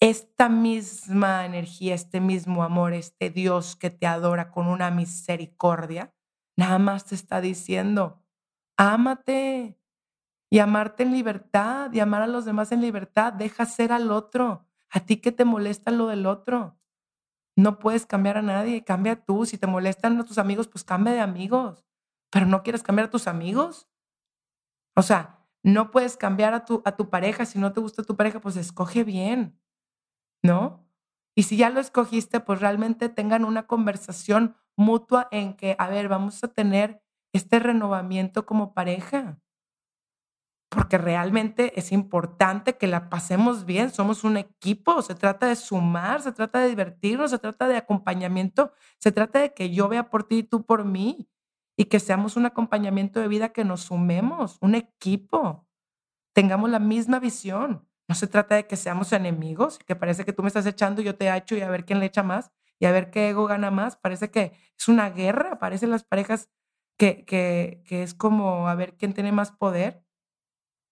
esta 0.00 0.48
misma 0.48 1.46
energía, 1.46 1.94
este 1.94 2.20
mismo 2.20 2.62
amor, 2.62 2.92
este 2.92 3.30
Dios 3.30 3.76
que 3.76 3.90
te 3.90 4.06
adora 4.06 4.50
con 4.50 4.66
una 4.68 4.90
misericordia, 4.90 6.14
nada 6.56 6.78
más 6.78 7.06
te 7.06 7.14
está 7.14 7.40
diciendo, 7.40 8.22
ámate 8.76 9.78
y 10.50 10.58
amarte 10.58 11.02
en 11.02 11.12
libertad 11.12 11.92
y 11.92 12.00
amar 12.00 12.22
a 12.22 12.26
los 12.26 12.44
demás 12.44 12.72
en 12.72 12.80
libertad, 12.80 13.32
deja 13.32 13.66
ser 13.66 13.92
al 13.92 14.10
otro, 14.10 14.66
a 14.90 15.00
ti 15.00 15.18
que 15.18 15.32
te 15.32 15.44
molesta 15.44 15.90
lo 15.90 16.06
del 16.06 16.26
otro. 16.26 16.78
No 17.56 17.78
puedes 17.78 18.04
cambiar 18.04 18.36
a 18.36 18.42
nadie, 18.42 18.84
cambia 18.84 19.24
tú. 19.24 19.46
Si 19.46 19.56
te 19.56 19.66
molestan 19.66 20.22
tus 20.26 20.38
amigos, 20.38 20.68
pues 20.68 20.84
cambia 20.84 21.14
de 21.14 21.20
amigos. 21.20 21.86
Pero 22.30 22.44
no 22.44 22.62
quieres 22.62 22.82
cambiar 22.82 23.08
a 23.08 23.10
tus 23.10 23.26
amigos. 23.26 23.88
O 24.94 25.02
sea, 25.02 25.46
no 25.62 25.90
puedes 25.90 26.16
cambiar 26.18 26.52
a 26.52 26.66
tu, 26.66 26.82
a 26.84 26.96
tu 26.96 27.08
pareja. 27.08 27.46
Si 27.46 27.58
no 27.58 27.72
te 27.72 27.80
gusta 27.80 28.02
tu 28.02 28.14
pareja, 28.14 28.40
pues 28.40 28.56
escoge 28.56 29.04
bien, 29.04 29.58
¿no? 30.42 30.86
Y 31.34 31.44
si 31.44 31.56
ya 31.56 31.70
lo 31.70 31.80
escogiste, 31.80 32.40
pues 32.40 32.60
realmente 32.60 33.08
tengan 33.08 33.44
una 33.44 33.66
conversación 33.66 34.56
mutua 34.76 35.28
en 35.30 35.54
que, 35.54 35.76
a 35.78 35.88
ver, 35.88 36.08
vamos 36.08 36.44
a 36.44 36.48
tener 36.48 37.02
este 37.36 37.58
renovamiento 37.58 38.46
como 38.46 38.74
pareja 38.74 39.38
porque 40.76 40.98
realmente 40.98 41.78
es 41.78 41.90
importante 41.92 42.76
que 42.76 42.86
la 42.86 43.08
pasemos 43.08 43.64
bien, 43.64 43.90
somos 43.90 44.24
un 44.24 44.36
equipo, 44.36 45.00
se 45.00 45.14
trata 45.14 45.46
de 45.46 45.56
sumar, 45.56 46.20
se 46.20 46.32
trata 46.32 46.60
de 46.60 46.68
divertirnos, 46.68 47.30
se 47.30 47.38
trata 47.38 47.66
de 47.66 47.76
acompañamiento, 47.76 48.72
se 48.98 49.10
trata 49.10 49.38
de 49.38 49.54
que 49.54 49.70
yo 49.70 49.88
vea 49.88 50.10
por 50.10 50.24
ti 50.24 50.38
y 50.38 50.42
tú 50.42 50.66
por 50.66 50.84
mí 50.84 51.30
y 51.78 51.86
que 51.86 51.98
seamos 51.98 52.36
un 52.36 52.46
acompañamiento 52.46 53.20
de 53.20 53.28
vida 53.28 53.54
que 53.54 53.64
nos 53.64 53.82
sumemos, 53.82 54.58
un 54.60 54.74
equipo, 54.74 55.66
tengamos 56.34 56.68
la 56.70 56.78
misma 56.78 57.20
visión. 57.20 57.88
No 58.08 58.14
se 58.14 58.26
trata 58.26 58.54
de 58.56 58.66
que 58.66 58.76
seamos 58.76 59.12
enemigos, 59.12 59.78
que 59.78 59.96
parece 59.96 60.24
que 60.24 60.32
tú 60.32 60.42
me 60.42 60.48
estás 60.48 60.66
echando 60.66 61.02
yo 61.02 61.16
te 61.16 61.34
echo 61.34 61.56
y 61.56 61.62
a 61.62 61.70
ver 61.70 61.84
quién 61.84 62.00
le 62.00 62.06
echa 62.06 62.22
más 62.22 62.52
y 62.78 62.86
a 62.86 62.92
ver 62.92 63.10
qué 63.10 63.30
ego 63.30 63.46
gana 63.46 63.70
más. 63.70 63.96
Parece 63.96 64.30
que 64.30 64.52
es 64.78 64.88
una 64.88 65.10
guerra, 65.10 65.58
parecen 65.58 65.90
las 65.90 66.04
parejas 66.04 66.50
que, 66.98 67.24
que, 67.24 67.82
que 67.86 68.02
es 68.02 68.14
como 68.14 68.68
a 68.68 68.74
ver 68.74 68.96
quién 68.96 69.12
tiene 69.12 69.32
más 69.32 69.52
poder 69.52 70.06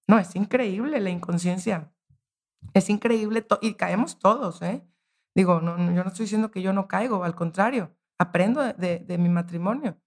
no, 0.06 0.18
es 0.18 0.34
increíble 0.36 1.00
la 1.00 1.10
inconsciencia. 1.10 1.92
Es 2.72 2.90
increíble 2.90 3.46
y 3.62 3.74
caemos 3.74 4.18
todos, 4.18 4.62
¿eh? 4.62 4.86
Digo, 5.34 5.60
no, 5.60 5.76
yo 5.76 6.02
no 6.02 6.08
estoy 6.08 6.24
diciendo 6.24 6.50
que 6.50 6.62
yo 6.62 6.72
no 6.72 6.88
caigo, 6.88 7.24
al 7.24 7.34
contrario, 7.34 7.94
aprendo 8.18 8.62
de, 8.62 9.16
mi 9.18 9.28
matrimonio. 9.28 9.98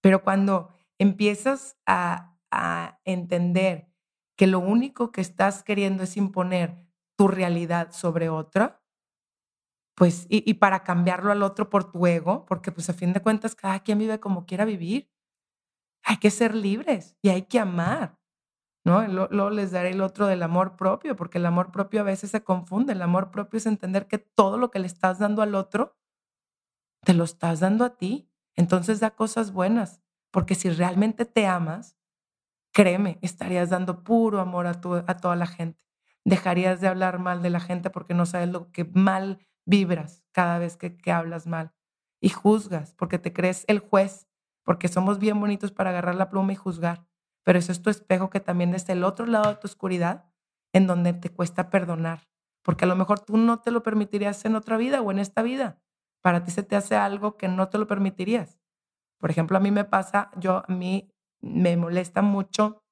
Pero 0.00 0.22
cuando 0.22 0.70
empiezas 0.98 1.78
a, 1.86 2.36
a 2.50 3.00
entender 3.04 3.88
que 4.36 4.46
lo 4.46 4.58
único 4.58 5.12
que 5.12 5.20
estás 5.20 5.62
queriendo 5.62 6.02
es 6.02 6.16
imponer 6.16 6.76
tu 7.16 7.28
realidad 7.28 7.92
sobre 7.92 8.28
otra, 8.28 8.82
pues, 9.94 10.26
y, 10.28 10.48
y, 10.50 10.54
para 10.54 10.82
cambiarlo 10.82 11.30
al 11.30 11.42
otro 11.42 11.68
por 11.70 11.92
tu 11.92 12.06
ego, 12.06 12.46
porque 12.46 12.72
pues 12.72 12.88
a 12.88 12.94
fin 12.94 13.12
de 13.12 13.20
cuentas 13.20 13.54
cada 13.54 13.80
quien 13.80 13.98
vive 13.98 14.18
como 14.20 14.46
quiera 14.46 14.64
vivir. 14.64 15.11
Hay 16.04 16.16
que 16.16 16.30
ser 16.30 16.54
libres 16.54 17.16
y 17.22 17.28
hay 17.28 17.42
que 17.42 17.58
amar. 17.58 18.18
¿no? 18.84 19.06
Luego 19.06 19.50
les 19.50 19.70
daré 19.70 19.90
el 19.90 20.00
otro 20.00 20.26
del 20.26 20.42
amor 20.42 20.76
propio, 20.76 21.14
porque 21.14 21.38
el 21.38 21.46
amor 21.46 21.70
propio 21.70 22.00
a 22.00 22.04
veces 22.04 22.30
se 22.30 22.42
confunde. 22.42 22.92
El 22.92 23.02
amor 23.02 23.30
propio 23.30 23.58
es 23.58 23.66
entender 23.66 24.08
que 24.08 24.18
todo 24.18 24.58
lo 24.58 24.70
que 24.70 24.80
le 24.80 24.86
estás 24.86 25.18
dando 25.18 25.42
al 25.42 25.54
otro, 25.54 25.96
te 27.04 27.14
lo 27.14 27.24
estás 27.24 27.60
dando 27.60 27.84
a 27.84 27.96
ti. 27.96 28.28
Entonces 28.54 29.00
da 29.00 29.10
cosas 29.10 29.52
buenas, 29.52 30.02
porque 30.30 30.54
si 30.54 30.68
realmente 30.70 31.24
te 31.24 31.46
amas, 31.46 31.96
créeme, 32.72 33.18
estarías 33.22 33.70
dando 33.70 34.02
puro 34.02 34.40
amor 34.40 34.66
a, 34.66 34.80
toda 34.80 35.36
la 35.36 35.46
gente. 35.46 35.80
Dejarías 36.24 36.80
de 36.80 36.88
hablar 36.88 37.18
mal 37.18 37.42
de 37.42 37.50
la 37.50 37.60
gente 37.60 37.90
porque 37.90 38.14
no 38.14 38.26
sabes 38.26 38.48
lo 38.48 38.70
que 38.72 38.84
mal 38.84 39.38
vibras 39.64 40.22
cada 40.32 40.58
vez 40.58 40.76
que, 40.76 40.96
que 40.96 41.12
hablas 41.12 41.46
mal. 41.46 41.72
Y 42.20 42.28
juzgas 42.28 42.94
porque 42.94 43.18
te 43.18 43.32
crees 43.32 43.64
el 43.68 43.78
juez, 43.78 44.28
porque 44.64 44.88
somos 44.88 45.18
bien 45.18 45.40
bonitos 45.40 45.72
para 45.72 45.90
agarrar 45.90 46.14
la 46.14 46.30
pluma 46.30 46.52
y 46.52 46.56
juzgar. 46.56 47.06
Pero 47.44 47.58
eso 47.58 47.72
es 47.72 47.82
tu 47.82 47.90
espejo 47.90 48.30
que 48.30 48.40
también 48.40 48.74
es 48.74 48.88
el 48.88 49.04
otro 49.04 49.26
lado 49.26 49.48
de 49.48 49.56
tu 49.56 49.66
oscuridad, 49.66 50.26
en 50.72 50.86
donde 50.86 51.12
te 51.12 51.30
cuesta 51.30 51.70
perdonar. 51.70 52.28
Porque 52.62 52.84
a 52.84 52.88
lo 52.88 52.96
mejor 52.96 53.20
tú 53.20 53.36
no 53.36 53.60
te 53.60 53.70
lo 53.70 53.82
permitirías 53.82 54.44
en 54.44 54.54
otra 54.54 54.76
vida 54.76 55.02
o 55.02 55.10
en 55.10 55.18
esta 55.18 55.42
vida. 55.42 55.80
Para 56.22 56.44
ti 56.44 56.52
se 56.52 56.62
te 56.62 56.76
hace 56.76 56.94
algo 56.96 57.36
que 57.36 57.48
no 57.48 57.68
te 57.68 57.78
lo 57.78 57.86
permitirías. 57.86 58.60
Por 59.18 59.30
ejemplo, 59.30 59.56
a 59.56 59.60
mí 59.60 59.70
me 59.70 59.84
pasa, 59.84 60.30
yo 60.36 60.64
a 60.68 60.72
mí 60.72 61.12
me 61.40 61.76
molesta 61.76 62.22
mucho 62.22 62.84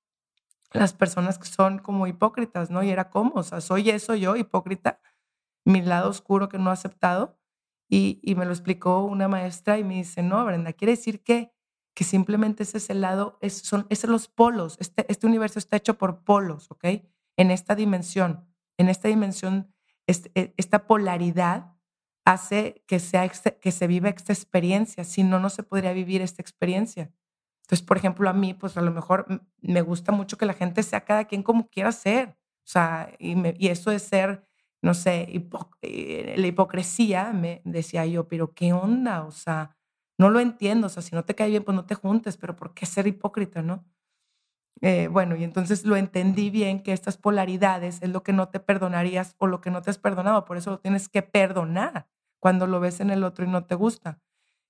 las 0.73 0.93
personas 0.93 1.39
que 1.39 1.47
son 1.47 1.79
como 1.79 2.07
hipócritas, 2.07 2.71
¿no? 2.71 2.83
Y 2.83 2.91
era 2.91 3.11
como, 3.11 3.33
o 3.35 3.43
sea, 3.43 3.61
soy 3.61 3.91
eso 3.91 4.15
yo, 4.15 4.37
hipócrita, 4.37 5.00
mi 5.65 5.83
lado 5.83 6.11
oscuro 6.11 6.49
que 6.49 6.59
no 6.59 6.71
he 6.71 6.73
aceptado. 6.73 7.39
Y, 7.89 8.21
y 8.23 8.37
me 8.37 8.45
lo 8.45 8.53
explicó 8.53 9.03
una 9.05 9.27
maestra 9.29 9.79
y 9.79 9.85
me 9.85 9.95
dice, 9.97 10.23
no, 10.23 10.45
Brenda, 10.45 10.73
quiere 10.73 10.93
decir 10.93 11.23
que, 11.23 11.53
que 11.95 12.05
simplemente 12.05 12.63
ese 12.63 12.79
es 12.79 12.91
el 12.91 13.01
lado, 13.01 13.39
es, 13.41 13.59
son 13.59 13.87
esos 13.91 14.11
los 14.11 14.29
polos, 14.29 14.77
este, 14.81 15.05
este 15.11 15.27
universo 15.27 15.59
está 15.59 15.77
hecho 15.77 15.99
por 15.99 16.25
polos, 16.25 16.71
¿ok? 16.71 16.85
En 17.37 17.51
esta 17.51 17.75
dimensión, 17.75 18.47
en 18.79 18.89
esta 18.89 19.09
dimensión, 19.09 19.75
este, 20.07 20.55
esta 20.57 20.87
polaridad 20.87 21.77
hace 22.25 22.85
que, 22.87 22.99
sea, 23.01 23.29
que 23.29 23.73
se 23.73 23.87
viva 23.87 24.09
esta 24.09 24.33
experiencia, 24.33 25.05
si 25.05 25.23
no, 25.23 25.41
no 25.41 25.51
se 25.51 25.63
podría 25.63 25.93
vivir 25.93 26.23
esta 26.23 26.43
experiencia. 26.43 27.13
Entonces, 27.71 27.87
por 27.87 27.97
ejemplo, 27.97 28.29
a 28.29 28.33
mí, 28.33 28.55
pues 28.55 28.77
a 28.77 28.81
lo 28.81 28.91
mejor 28.91 29.27
me 29.61 29.81
gusta 29.83 30.11
mucho 30.11 30.37
que 30.37 30.47
la 30.47 30.55
gente 30.55 30.83
sea 30.83 31.05
cada 31.05 31.27
quien 31.27 31.43
como 31.43 31.69
quiera 31.69 31.93
ser. 31.93 32.31
O 32.31 32.69
sea, 32.73 33.15
y, 33.19 33.37
y 33.65 33.69
eso 33.69 33.91
de 33.91 34.01
ser, 34.01 34.45
no 34.83 34.93
sé, 34.93 35.29
eh, 35.83 36.35
la 36.37 36.47
hipocresía, 36.47 37.33
me 37.33 37.63
decía 37.65 38.05
yo, 38.07 38.27
pero 38.27 38.55
¿qué 38.55 38.73
onda? 38.73 39.23
O 39.25 39.31
sea, 39.31 39.77
no 40.21 40.31
lo 40.31 40.41
entiendo. 40.41 40.87
O 40.89 40.91
sea, 40.91 41.03
si 41.03 41.15
no 41.17 41.25
te 41.25 41.35
cae 41.35 41.49
bien, 41.50 41.65
pues 41.65 41.75
no 41.75 41.87
te 41.87 41.95
juntes, 41.97 42.37
pero 42.37 42.55
¿por 42.57 42.75
qué 42.75 42.87
ser 42.87 43.07
hipócrita, 43.07 43.62
no? 43.62 43.85
Eh, 44.83 45.09
bueno, 45.09 45.37
y 45.37 45.45
entonces 45.45 45.85
lo 45.85 45.97
entendí 45.97 46.50
bien 46.50 46.83
que 46.83 46.93
estas 46.93 47.19
polaridades 47.19 47.99
es 48.03 48.09
lo 48.11 48.23
que 48.23 48.33
no 48.33 48.49
te 48.49 48.61
perdonarías 48.61 49.35
o 49.39 49.47
lo 49.47 49.61
que 49.61 49.71
no 49.71 49.83
te 49.83 49.91
has 49.91 49.99
perdonado, 49.99 50.45
por 50.47 50.57
eso 50.57 50.71
lo 50.71 50.79
tienes 50.81 51.09
que 51.09 51.23
perdonar 51.23 52.09
cuando 52.41 52.67
lo 52.67 52.81
ves 52.81 53.00
en 53.00 53.11
el 53.11 53.25
otro 53.25 53.45
y 53.45 53.49
no 53.49 53.65
te 53.67 53.75
gusta. 53.75 54.21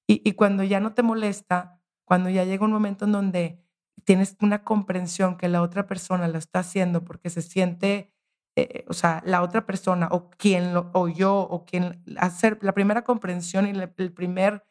Y, 0.08 0.22
y 0.28 0.32
cuando 0.34 0.64
ya 0.64 0.80
no 0.80 0.94
te 0.94 1.02
molesta, 1.02 1.80
cuando 2.04 2.30
ya 2.30 2.44
llega 2.44 2.64
un 2.64 2.72
momento 2.72 3.04
en 3.06 3.12
donde 3.12 3.62
tienes 4.04 4.36
una 4.42 4.64
comprensión 4.64 5.36
que 5.36 5.48
la 5.48 5.62
otra 5.62 5.86
persona 5.86 6.28
lo 6.28 6.38
está 6.38 6.60
haciendo 6.60 7.04
porque 7.04 7.30
se 7.30 7.42
siente, 7.42 8.12
eh, 8.56 8.84
o 8.88 8.94
sea, 8.94 9.22
la 9.26 9.42
otra 9.42 9.66
persona 9.66 10.08
o 10.10 10.30
quien 10.30 10.74
lo, 10.74 10.90
o 10.94 11.08
yo 11.08 11.36
o 11.38 11.64
quien 11.64 12.02
hacer 12.18 12.58
la 12.62 12.72
primera 12.74 13.04
comprensión 13.04 13.66
y 13.66 13.70
el 13.70 14.12
primer 14.12 14.64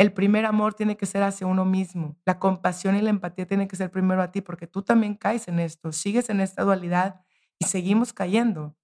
el 0.00 0.14
primer 0.14 0.46
amor 0.46 0.72
tiene 0.72 0.96
que 0.96 1.04
ser 1.04 1.22
hacia 1.22 1.46
uno 1.46 1.66
mismo. 1.66 2.16
La 2.24 2.38
compasión 2.38 2.96
y 2.96 3.02
la 3.02 3.10
empatía 3.10 3.46
tienen 3.46 3.68
que 3.68 3.76
ser 3.76 3.90
primero 3.90 4.22
a 4.22 4.32
ti 4.32 4.40
porque 4.40 4.66
tú 4.66 4.80
también 4.80 5.14
caes 5.14 5.46
en 5.46 5.58
esto, 5.60 5.92
sigues 5.92 6.30
en 6.30 6.40
esta 6.40 6.62
dualidad 6.62 7.20
y 7.58 7.66
seguimos 7.66 8.14
cayendo. 8.14 8.74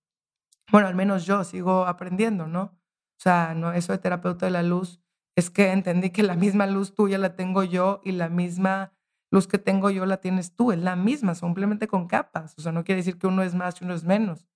Bueno, 0.70 0.88
al 0.88 0.94
menos 0.94 1.24
yo 1.24 1.42
sigo 1.44 1.86
aprendiendo, 1.86 2.48
¿no? 2.48 2.64
O 2.64 3.18
sea, 3.18 3.54
no 3.54 3.72
eso 3.72 3.92
de 3.92 3.98
terapeuta 3.98 4.44
de 4.44 4.52
la 4.52 4.62
luz 4.62 5.00
es 5.36 5.48
que 5.48 5.72
entendí 5.72 6.10
que 6.10 6.22
la 6.22 6.34
misma 6.34 6.66
luz 6.66 6.94
tuya 6.94 7.16
la 7.16 7.34
tengo 7.34 7.64
yo 7.64 8.02
y 8.04 8.12
la 8.12 8.28
misma 8.28 8.92
luz 9.30 9.46
que 9.46 9.56
tengo 9.56 9.88
yo 9.88 10.04
la 10.04 10.18
tienes 10.18 10.54
tú, 10.54 10.70
es 10.70 10.78
la 10.78 10.96
misma, 10.96 11.34
simplemente 11.34 11.88
con 11.88 12.08
capas. 12.08 12.54
O 12.58 12.60
sea, 12.60 12.72
no 12.72 12.84
quiere 12.84 12.98
decir 13.00 13.18
que 13.18 13.26
uno 13.26 13.42
es 13.42 13.54
más 13.54 13.80
y 13.80 13.84
uno 13.86 13.94
es 13.94 14.04
menos. 14.04 14.46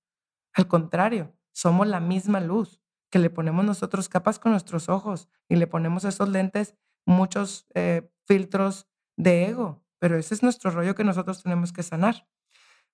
Al 0.53 0.69
contrario, 0.69 1.33
somos 1.53 1.87
la 1.87 2.01
misma 2.01 2.39
luz, 2.39 2.83
que 3.11 3.19
le 3.19 3.31
ponemos 3.31 3.65
nosotros 3.65 4.09
capas 4.09 4.39
con 4.39 4.53
nuestros 4.53 4.89
ojos 4.89 5.29
y 5.49 5.57
le 5.57 5.67
ponemos 5.67 6.05
esos 6.05 6.29
lentes 6.29 6.75
muchos 7.07 7.67
eh, 7.75 8.11
filtros 8.27 8.89
de 9.17 9.47
ego, 9.47 9.85
pero 9.99 10.17
ese 10.17 10.35
es 10.35 10.43
nuestro 10.43 10.71
rollo 10.71 10.95
que 10.95 11.05
nosotros 11.05 11.43
tenemos 11.43 11.73
que 11.73 11.83
sanar. 11.83 12.29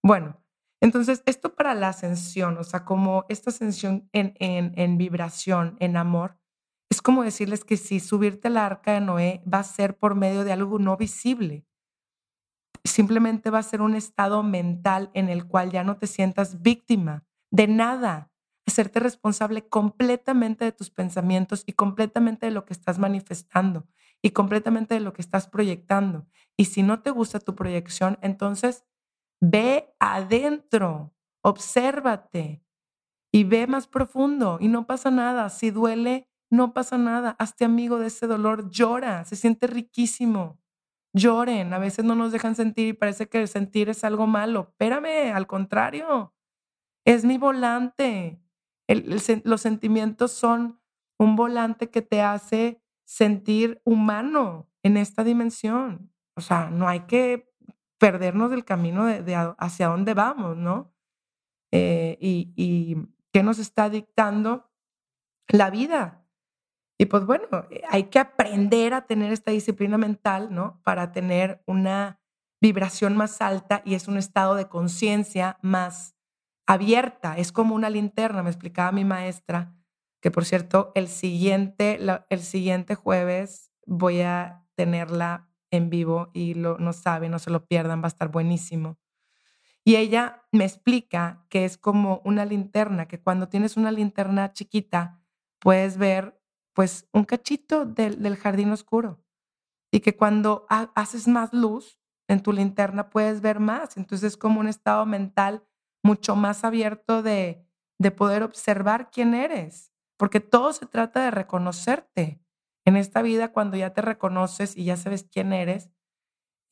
Bueno, 0.03 0.43
entonces 0.81 1.23
esto 1.27 1.55
para 1.55 1.75
la 1.75 1.89
ascensión, 1.89 2.59
o 2.59 2.65
sea, 2.65 2.85
como 2.85 3.25
esta 3.29 3.51
ascensión 3.51 4.09
en, 4.13 4.35
en, 4.39 4.73
en 4.77 4.99
vibración, 4.99 5.77
en 5.81 5.97
amor, 5.97 6.39
es 6.91 7.03
como 7.03 7.23
decirles 7.23 7.65
que 7.65 7.77
si 7.77 8.01
subirte 8.01 8.49
al 8.49 8.57
arca 8.57 8.93
de 8.93 9.01
Noé 9.01 9.43
va 9.53 9.59
a 9.59 9.65
ser 9.65 9.99
por 9.99 10.15
medio 10.15 10.45
de 10.45 10.53
algo 10.53 10.79
no 10.79 10.97
visible. 10.97 11.67
Simplemente 12.85 13.51
va 13.51 13.59
a 13.59 13.65
ser 13.65 13.83
un 13.83 13.95
estado 13.97 14.43
mental 14.43 15.11
en 15.15 15.29
el 15.29 15.47
cual 15.47 15.73
ya 15.73 15.83
no 15.83 15.97
te 15.97 16.07
sientas 16.07 16.63
víctima 16.63 17.25
de 17.51 17.67
nada. 17.67 18.31
Hacerte 18.67 19.01
responsable 19.01 19.69
completamente 19.69 20.65
de 20.65 20.73
tus 20.73 20.91
pensamientos 20.91 21.63
y 21.67 21.73
completamente 21.73 22.47
de 22.47 22.53
lo 22.53 22.65
que 22.65 22.73
estás 22.73 22.99
manifestando 22.99 23.87
y 24.23 24.31
completamente 24.31 24.95
de 24.95 25.01
lo 25.01 25.13
que 25.13 25.23
estás 25.23 25.47
proyectando. 25.49 26.27
Y 26.57 26.67
si 26.67 26.83
no 26.83 27.01
te 27.03 27.11
gusta 27.11 27.39
tu 27.41 27.55
proyección, 27.55 28.19
entonces 28.23 28.85
ve 29.41 29.95
adentro, 30.01 31.15
obsérvate 31.43 32.65
y 33.33 33.45
ve 33.45 33.67
más 33.67 33.87
profundo 33.87 34.59
y 34.61 34.69
no 34.69 34.87
pasa 34.87 35.11
nada. 35.11 35.49
Si 35.51 35.71
duele, 35.71 36.29
no 36.51 36.75
pasa 36.75 36.99
nada, 36.99 37.37
hazte 37.39 37.65
amigo 37.65 37.99
de 37.99 38.09
ese 38.09 38.27
dolor, 38.27 38.71
llora, 38.71 39.25
se 39.25 39.37
siente 39.37 39.67
riquísimo. 39.67 40.59
Lloren, 41.15 41.73
a 41.75 41.79
veces 41.79 42.05
no 42.05 42.15
nos 42.15 42.33
dejan 42.33 42.55
sentir 42.57 42.89
y 42.89 42.93
parece 42.93 43.29
que 43.29 43.41
el 43.41 43.49
sentir 43.49 43.89
es 43.89 44.05
algo 44.05 44.27
malo. 44.27 44.69
Espérame, 44.71 45.33
al 45.35 45.47
contrario, 45.47 46.35
es 47.07 47.25
mi 47.25 47.39
volante. 47.39 48.41
Los 48.89 49.61
sentimientos 49.61 50.33
son 50.33 50.81
un 51.19 51.37
volante 51.37 51.91
que 51.91 52.03
te 52.03 52.23
hace 52.23 52.83
sentir 53.05 53.81
humano 53.85 54.69
en 54.83 54.97
esta 54.97 55.25
dimensión. 55.25 56.13
O 56.37 56.41
sea, 56.41 56.71
no 56.71 56.89
hay 56.89 57.01
que 57.01 57.51
perdernos 57.99 58.51
del 58.51 58.65
camino 58.65 59.07
de, 59.07 59.55
hacia 59.59 59.89
dónde 59.89 60.15
vamos, 60.15 60.57
¿no? 60.57 60.93
Eh, 61.73 62.19
y, 62.21 62.53
y 62.57 62.97
qué 63.33 63.43
nos 63.43 63.59
está 63.59 63.89
dictando 63.89 64.71
la 65.49 65.71
vida. 65.71 66.27
Y 66.99 67.07
pues 67.07 67.25
bueno, 67.27 67.47
eh, 67.71 67.83
hay 67.89 68.05
que 68.05 68.19
aprender 68.19 68.95
a 68.95 69.07
tener 69.07 69.33
esta 69.33 69.51
disciplina 69.51 69.99
mental, 69.99 70.55
¿no? 70.55 70.81
Para 70.83 71.13
tener 71.13 71.63
una 71.67 72.21
vibración 72.61 73.17
más 73.17 73.43
alta 73.43 73.83
y 73.85 73.95
es 73.95 74.09
un 74.09 74.17
estado 74.17 74.55
de 74.55 74.69
conciencia 74.69 75.59
más 75.63 76.16
abierta. 76.67 77.37
Es 77.37 77.53
como 77.53 77.75
una 77.75 77.91
linterna, 77.91 78.43
me 78.43 78.51
explicaba 78.51 78.93
mi 78.93 79.05
maestra, 79.05 79.75
que 80.21 80.31
por 80.31 80.45
cierto, 80.45 80.93
el 80.95 81.09
siguiente, 81.09 81.99
el 82.31 82.41
siguiente 82.41 82.95
jueves 82.95 83.71
voy 83.87 84.23
a 84.23 84.65
tenerla 84.75 85.49
en 85.71 85.91
vivo 85.91 86.31
y 86.33 86.55
lo, 86.55 86.79
no 86.79 86.93
saben, 86.93 87.31
no 87.31 87.39
se 87.39 87.51
lo 87.51 87.67
pierdan, 87.67 88.01
va 88.01 88.07
a 88.07 88.09
estar 88.09 88.31
buenísimo. 88.31 88.99
Y 89.85 89.97
ella 89.97 90.45
me 90.51 90.65
explica 90.65 91.47
que 91.49 91.65
es 91.65 91.79
como 91.79 92.21
una 92.25 92.45
linterna, 92.45 93.07
que 93.07 93.21
cuando 93.21 93.49
tienes 93.49 93.77
una 93.77 93.93
linterna 93.93 94.53
chiquita, 94.53 95.21
puedes 95.61 95.97
ver 95.97 96.41
pues 96.73 97.09
un 97.13 97.25
cachito 97.25 97.87
del, 97.87 98.37
jardín 98.37 98.71
oscuro. 98.71 99.23
Y 99.93 100.01
que 100.01 100.17
cuando 100.17 100.67
haces 100.69 101.29
más 101.29 101.53
luz 101.53 101.99
en 102.29 102.43
tu 102.43 102.53
linterna 102.53 103.09
puedes 103.09 103.41
ver 103.41 103.61
más. 103.61 103.97
Entonces 103.97 104.33
es 104.33 104.37
como 104.37 104.61
un 104.61 104.67
estado 104.67 105.07
mental 105.07 105.65
mucho 106.07 106.37
más 106.37 106.65
abierto 106.65 107.23
de, 107.23 107.67
de 107.99 108.11
poder 108.13 108.43
observar 108.45 109.11
quién 109.11 109.35
eres. 109.35 109.93
Porque 110.17 110.41
todo 110.41 110.73
se 110.73 110.87
trata 110.87 111.25
de 111.25 111.31
reconocerte. 111.31 112.41
En 112.87 112.97
esta 112.97 113.21
vida, 113.21 113.53
cuando 113.53 113.77
ya 113.77 113.93
te 113.93 114.01
reconoces 114.01 114.77
y 114.77 114.85
ya 114.85 114.97
sabes 114.97 115.25
quién 115.31 115.53
eres, 115.53 115.91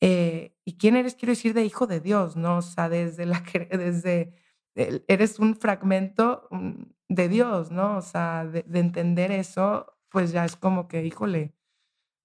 eh, 0.01 0.55
y 0.65 0.77
quién 0.77 0.95
eres, 0.95 1.15
quiero 1.15 1.31
decir, 1.33 1.53
de 1.53 1.65
hijo 1.65 1.87
de 1.87 1.99
Dios, 1.99 2.37
¿no? 2.37 2.57
O 2.57 2.61
sea, 2.61 2.87
desde 2.89 3.25
la 3.25 3.43
que, 3.43 3.65
desde, 3.65 4.33
eres 4.75 5.39
un 5.39 5.55
fragmento 5.57 6.47
mm, 6.51 6.83
de 7.09 7.29
Dios, 7.29 7.71
¿no? 7.71 7.97
O 7.97 8.01
sea, 8.01 8.45
de 8.45 8.79
entender 8.79 9.31
eso, 9.31 9.97
pues 10.09 10.31
ya 10.31 10.45
es 10.45 10.55
como 10.55 10.87
que, 10.87 11.05
híjole, 11.05 11.53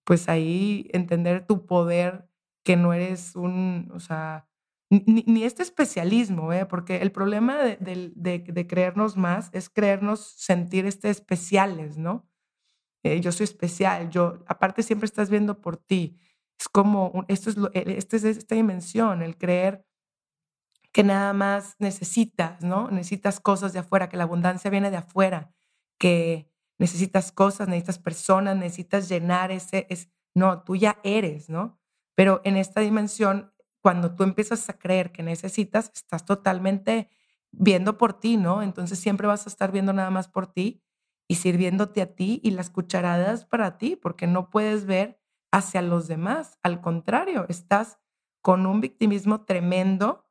pues 0.05 0.29
ahí 0.29 0.89
entender 0.93 1.47
tu 1.47 1.67
poder, 1.67 2.29
que 2.65 2.77
no 2.77 2.93
eres 2.93 3.37
un, 3.37 3.91
o 3.95 4.01
sea, 4.01 4.50
ni, 4.91 5.45
este 5.45 5.63
especialismo, 5.63 6.53
¿eh? 6.53 6.67
porque 6.67 6.97
el 6.97 7.13
problema 7.13 7.59
de, 7.59 8.13
de, 8.15 8.67
creernos 8.67 9.17
más 9.17 9.49
es 9.53 9.71
creernos 9.71 10.21
sentir 10.21 10.85
este 10.85 11.11
especiales, 11.11 11.97
¿no? 11.97 12.29
Eh, 13.05 13.21
yo 13.21 13.33
soy 13.33 13.45
especial, 13.45 14.11
yo, 14.11 14.43
aparte 14.47 14.83
siempre 14.83 15.07
estás 15.07 15.31
viendo 15.31 15.61
por 15.61 15.77
ti. 15.77 16.19
Es 16.59 16.69
como, 16.69 17.25
esto 17.29 17.51
es, 17.51 17.57
lo, 17.57 17.71
e, 17.73 17.97
este 17.97 18.17
es 18.17 18.25
esta 18.25 18.57
dimensión, 18.57 19.23
el 19.23 19.39
creer 19.39 19.87
que 20.93 21.05
nada 21.05 21.33
más 21.33 21.77
necesitas, 21.79 22.63
¿no? 22.63 22.91
Necesitas 22.91 23.39
cosas 23.41 23.73
de 23.73 23.79
afuera, 23.79 24.09
que 24.09 24.17
la 24.17 24.25
abundancia 24.25 24.71
viene 24.71 24.91
de 24.91 24.97
afuera, 24.99 25.55
que 25.99 26.51
necesitas 26.79 27.31
cosas, 27.31 27.69
necesitas 27.69 28.01
personas, 28.01 28.57
necesitas 28.57 29.09
llenar 29.09 29.53
ese, 29.53 29.87
es, 29.89 30.11
no, 30.35 30.63
tú 30.65 30.75
ya 30.77 30.99
eres, 31.05 31.49
¿no? 31.49 31.79
Pero 32.17 32.41
en 32.45 32.57
esta 32.57 32.81
dimensión, 32.81 33.53
cuando 33.83 34.15
tú 34.15 34.23
empiezas 34.25 34.69
a 34.69 34.79
creer 34.79 35.13
que 35.13 35.23
necesitas, 35.23 35.91
estás 35.95 36.25
totalmente 36.25 37.09
viendo 37.53 37.99
por 37.99 38.15
ti, 38.21 38.37
¿no? 38.37 38.63
Entonces 38.63 38.99
siempre 38.99 39.27
vas 39.27 39.47
a 39.47 39.51
estar 39.51 39.73
viendo 39.73 39.93
nada 39.93 40.11
más 40.11 40.29
por 40.29 40.47
ti 40.53 40.83
y 41.29 41.37
sirviéndote 41.37 42.03
a 42.03 42.15
ti 42.15 42.41
y 42.45 42.51
las 42.53 42.71
cucharadas 42.71 43.45
para 43.47 43.79
ti, 43.79 43.97
porque 43.97 44.27
no 44.27 44.51
puedes 44.51 44.87
ver 44.87 45.19
hacia 45.53 45.83
los 45.83 46.09
demás. 46.09 46.59
Al 46.63 46.81
contrario, 46.81 47.47
estás 47.49 47.99
con 48.43 48.67
un 48.67 48.81
victimismo 48.81 49.45
tremendo, 49.45 50.27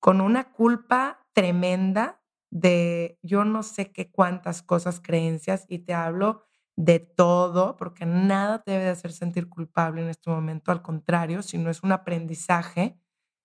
con 0.00 0.20
una 0.20 0.52
culpa 0.52 1.26
tremenda 1.32 2.22
de 2.50 3.18
yo 3.22 3.44
no 3.44 3.62
sé 3.62 3.92
qué 3.92 4.10
cuántas 4.10 4.62
cosas, 4.62 5.00
creencias, 5.00 5.66
y 5.68 5.80
te 5.80 5.94
hablo 5.94 6.42
de 6.76 7.00
todo, 7.00 7.76
porque 7.76 8.04
nada 8.06 8.62
te 8.62 8.72
debe 8.72 8.84
de 8.84 8.90
hacer 8.90 9.12
sentir 9.12 9.48
culpable 9.48 10.02
en 10.02 10.08
este 10.08 10.30
momento, 10.30 10.72
al 10.72 10.82
contrario, 10.82 11.42
si 11.42 11.58
no 11.58 11.70
es 11.70 11.82
un 11.82 11.92
aprendizaje, 11.92 12.98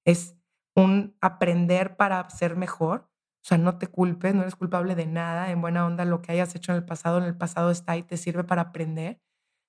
es 0.05 0.35
un 0.75 1.15
aprender 1.21 1.95
para 1.97 2.29
ser 2.29 2.55
mejor. 2.55 3.09
O 3.43 3.47
sea, 3.47 3.57
no 3.57 3.77
te 3.77 3.87
culpes, 3.87 4.35
no 4.35 4.41
eres 4.43 4.55
culpable 4.55 4.95
de 4.95 5.07
nada, 5.07 5.49
en 5.49 5.61
buena 5.61 5.85
onda 5.85 6.05
lo 6.05 6.21
que 6.21 6.31
hayas 6.33 6.53
hecho 6.55 6.71
en 6.73 6.77
el 6.77 6.85
pasado, 6.85 7.17
en 7.17 7.23
el 7.23 7.35
pasado 7.37 7.71
está 7.71 7.97
y 7.97 8.03
te 8.03 8.17
sirve 8.17 8.43
para 8.43 8.63
aprender. 8.63 9.19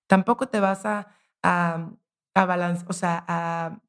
Tampoco 0.09 0.49
te 0.49 0.61
vas 0.61 0.85
a, 0.87 1.09
a, 1.43 1.91
a 2.35 2.75
o 2.89 2.93
sea, 2.93 3.25
a, 3.29 3.81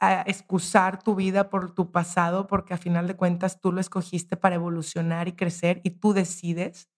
a, 0.00 0.22
excusar 0.26 1.02
tu 1.02 1.14
vida 1.14 1.48
por 1.50 1.74
tu 1.74 1.90
pasado, 1.90 2.46
porque 2.46 2.74
a 2.74 2.78
final 2.78 3.06
de 3.06 3.16
cuentas 3.16 3.60
tú 3.60 3.72
lo 3.72 3.80
escogiste 3.80 4.36
para 4.36 4.56
evolucionar 4.56 5.28
y 5.28 5.32
crecer 5.32 5.80
y 5.84 5.90
tú 5.90 6.12
decides, 6.12 6.88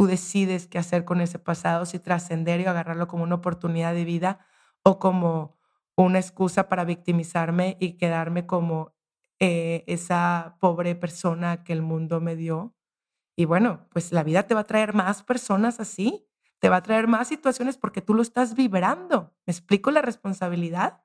tú 0.00 0.06
decides 0.06 0.66
qué 0.66 0.78
hacer 0.78 1.04
con 1.04 1.20
ese 1.20 1.38
pasado, 1.38 1.84
si 1.84 1.98
trascender 1.98 2.58
y 2.62 2.64
agarrarlo 2.64 3.06
como 3.06 3.22
una 3.22 3.34
oportunidad 3.34 3.92
de 3.92 4.06
vida 4.06 4.38
o 4.82 4.98
como 4.98 5.58
una 5.94 6.18
excusa 6.18 6.70
para 6.70 6.86
victimizarme 6.86 7.76
y 7.80 7.98
quedarme 7.98 8.46
como 8.46 8.94
eh, 9.40 9.84
esa 9.88 10.56
pobre 10.58 10.94
persona 10.94 11.64
que 11.64 11.74
el 11.74 11.82
mundo 11.82 12.18
me 12.22 12.34
dio. 12.34 12.74
Y 13.36 13.44
bueno, 13.44 13.88
pues 13.90 14.10
la 14.10 14.22
vida 14.22 14.44
te 14.44 14.54
va 14.54 14.60
a 14.60 14.64
traer 14.64 14.94
más 14.94 15.22
personas 15.22 15.80
así, 15.80 16.26
te 16.60 16.70
va 16.70 16.76
a 16.76 16.82
traer 16.82 17.06
más 17.06 17.28
situaciones 17.28 17.76
porque 17.76 18.00
tú 18.00 18.14
lo 18.14 18.22
estás 18.22 18.54
vibrando. 18.54 19.34
¿Me 19.44 19.50
explico 19.52 19.90
la 19.90 20.00
responsabilidad? 20.00 21.02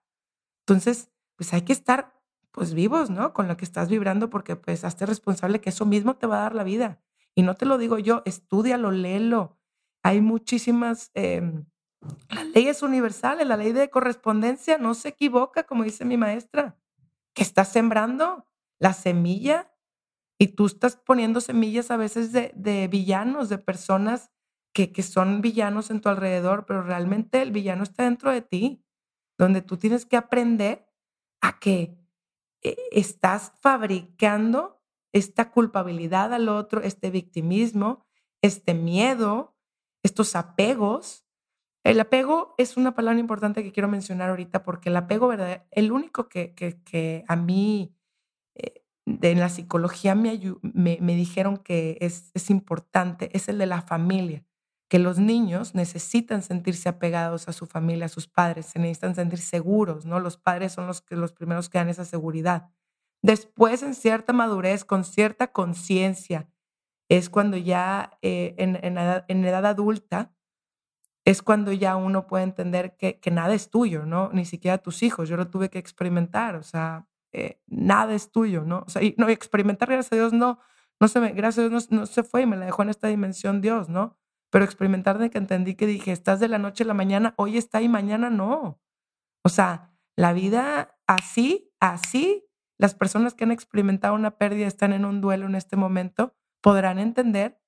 Entonces, 0.61 1.11
pues 1.35 1.53
hay 1.53 1.63
que 1.63 1.73
estar 1.73 2.13
pues 2.51 2.73
vivos, 2.73 3.09
¿no? 3.09 3.33
Con 3.33 3.49
lo 3.49 3.57
que 3.57 3.65
estás 3.65 3.89
vibrando 3.89 4.29
porque 4.29 4.55
pues 4.55 4.85
hazte 4.85 5.05
responsable 5.05 5.59
que 5.59 5.71
eso 5.71 5.85
mismo 5.85 6.15
te 6.15 6.27
va 6.27 6.37
a 6.37 6.41
dar 6.43 6.55
la 6.55 6.63
vida. 6.63 7.01
Y 7.35 7.43
no 7.43 7.55
te 7.55 7.65
lo 7.65 7.77
digo 7.77 7.99
yo, 7.99 8.21
estudialo, 8.25 8.91
léelo. 8.91 9.59
Hay 10.03 10.21
muchísimas 10.21 11.11
eh, 11.15 11.41
las 12.29 12.45
leyes 12.47 12.81
universales, 12.83 13.47
la 13.47 13.57
ley 13.57 13.71
de 13.71 13.89
correspondencia 13.89 14.77
no 14.77 14.93
se 14.93 15.09
equivoca, 15.09 15.63
como 15.63 15.83
dice 15.83 16.05
mi 16.05 16.17
maestra, 16.17 16.77
que 17.33 17.43
estás 17.43 17.69
sembrando 17.69 18.47
la 18.79 18.93
semilla 18.93 19.71
y 20.39 20.49
tú 20.49 20.65
estás 20.65 20.97
poniendo 20.97 21.41
semillas 21.41 21.91
a 21.91 21.97
veces 21.97 22.31
de, 22.31 22.51
de 22.55 22.87
villanos, 22.87 23.49
de 23.49 23.57
personas 23.57 24.31
que, 24.73 24.91
que 24.91 25.03
son 25.03 25.41
villanos 25.41 25.89
en 25.89 26.01
tu 26.01 26.09
alrededor, 26.09 26.65
pero 26.65 26.81
realmente 26.83 27.41
el 27.41 27.51
villano 27.51 27.83
está 27.83 28.03
dentro 28.03 28.31
de 28.31 28.41
ti, 28.41 28.83
donde 29.37 29.61
tú 29.61 29.77
tienes 29.77 30.05
que 30.05 30.17
aprender 30.17 30.87
a 31.41 31.59
que 31.59 31.97
eh, 32.61 32.75
estás 32.91 33.53
fabricando 33.61 34.81
esta 35.15 35.49
culpabilidad 35.51 36.33
al 36.33 36.49
otro, 36.49 36.81
este 36.81 37.09
victimismo, 37.09 38.05
este 38.41 38.73
miedo, 38.73 39.55
estos 40.03 40.35
apegos 40.35 41.25
el 41.85 41.99
apego 41.99 42.55
es 42.57 42.77
una 42.77 42.95
palabra 42.95 43.19
importante 43.19 43.63
que 43.63 43.71
quiero 43.71 43.87
mencionar 43.87 44.31
ahorita 44.31 44.63
porque 44.63 44.89
el 44.89 44.97
apego, 44.97 45.27
¿verdad? 45.27 45.67
El 45.69 45.91
único 45.91 46.29
que, 46.29 46.55
que, 46.55 47.23
a 47.27 47.35
mí 47.35 47.95
eh, 48.55 48.83
en 49.05 49.39
la 49.39 49.49
psicología 49.49 50.15
me, 50.15 50.39
me, 50.63 51.15
dijeron 51.15 51.57
que 51.57 51.99
es, 52.01 52.31
es, 52.33 52.49
importante 52.49 53.29
es 53.37 53.49
el 53.49 53.59
de 53.59 53.67
la 53.67 53.83
familia, 53.83 54.43
que 54.89 54.97
los 54.97 55.19
niños 55.19 55.75
necesitan 55.75 56.41
sentirse 56.41 56.89
apegados 56.89 57.47
a 57.47 57.53
su 57.53 57.67
familia, 57.67 58.07
a 58.07 58.09
sus 58.09 58.27
padres, 58.27 58.65
se 58.65 58.79
necesitan 58.79 59.13
sentir 59.13 59.37
seguros, 59.37 60.07
¿no? 60.07 60.19
Los 60.19 60.37
padres 60.37 60.73
son 60.73 60.87
los, 60.87 61.01
que, 61.01 61.15
los 61.15 61.33
primeros 61.33 61.69
que 61.69 61.77
dan 61.77 61.89
esa 61.89 62.05
seguridad. 62.05 62.71
Después, 63.25 63.81
en 63.81 63.95
cierta 63.95 64.33
madurez, 64.33 64.85
con 64.85 65.03
cierta 65.03 65.47
conciencia, 65.47 66.47
es 67.09 67.31
cuando 67.31 67.57
ya 67.57 68.19
eh, 68.21 68.53
en, 68.59 68.75
en, 68.83 68.99
en 68.99 69.45
edad 69.45 69.65
adulta, 69.65 70.31
es 71.25 71.41
cuando 71.41 71.73
ya 71.73 71.95
uno 71.95 72.27
puede 72.27 72.43
entender 72.43 72.95
que, 72.97 73.19
que, 73.19 73.31
nada 73.31 73.55
es 73.55 73.71
tuyo, 73.71 74.05
¿no? 74.05 74.29
Ni 74.31 74.45
siquiera 74.45 74.77
tus 74.77 75.01
hijos. 75.01 75.27
Yo 75.27 75.37
lo 75.37 75.47
tuve 75.47 75.71
que 75.71 75.79
experimentar, 75.79 76.55
o 76.55 76.61
sea, 76.61 77.07
eh, 77.31 77.59
nada 77.65 78.13
es 78.13 78.31
tuyo, 78.31 78.63
¿no? 78.63 78.83
O 78.85 78.89
sea, 78.89 79.01
y, 79.01 79.15
no, 79.17 79.27
experimentar, 79.27 79.89
gracias 79.89 80.13
a 80.13 80.17
Dios, 80.17 80.31
no, 80.31 80.59
no 80.99 81.07
se 81.07 81.19
me, 81.19 81.31
gracias 81.31 81.65
a 81.65 81.69
Dios, 81.69 81.91
no, 81.91 82.05
se 82.05 82.21
fue 82.21 82.43
y 82.43 82.45
me 82.45 82.57
la 82.57 82.67
dejó 82.67 82.83
en 82.83 82.89
esta 82.89 83.07
dimensión 83.07 83.59
Dios, 83.59 83.89
¿no? 83.89 84.19
Pero 84.51 84.65
experimentar 84.65 85.17
de 85.17 85.31
que 85.31 85.39
entendí 85.39 85.73
que 85.73 85.87
dije, 85.87 86.11
estás 86.11 86.39
de 86.39 86.47
la 86.47 86.59
noche 86.59 86.83
a 86.83 86.87
la 86.87 86.93
mañana, 86.93 87.33
hoy 87.37 87.57
está 87.57 87.81
y 87.81 87.89
mañana 87.89 88.29
no. 88.29 88.79
O 89.43 89.49
sea, 89.49 89.95
la 90.15 90.31
vida 90.33 90.95
así, 91.07 91.73
así, 91.79 92.45
las 92.77 92.95
personas 92.95 93.33
que 93.33 93.43
han 93.43 93.51
experimentado 93.51 94.15
una 94.15 94.37
pérdida, 94.37 94.67
están 94.67 94.93
en 94.93 95.05
un 95.05 95.21
duelo 95.21 95.45
en 95.45 95.55
este 95.55 95.75
momento, 95.75 96.35
podrán 96.61 96.99
entender 96.99 97.61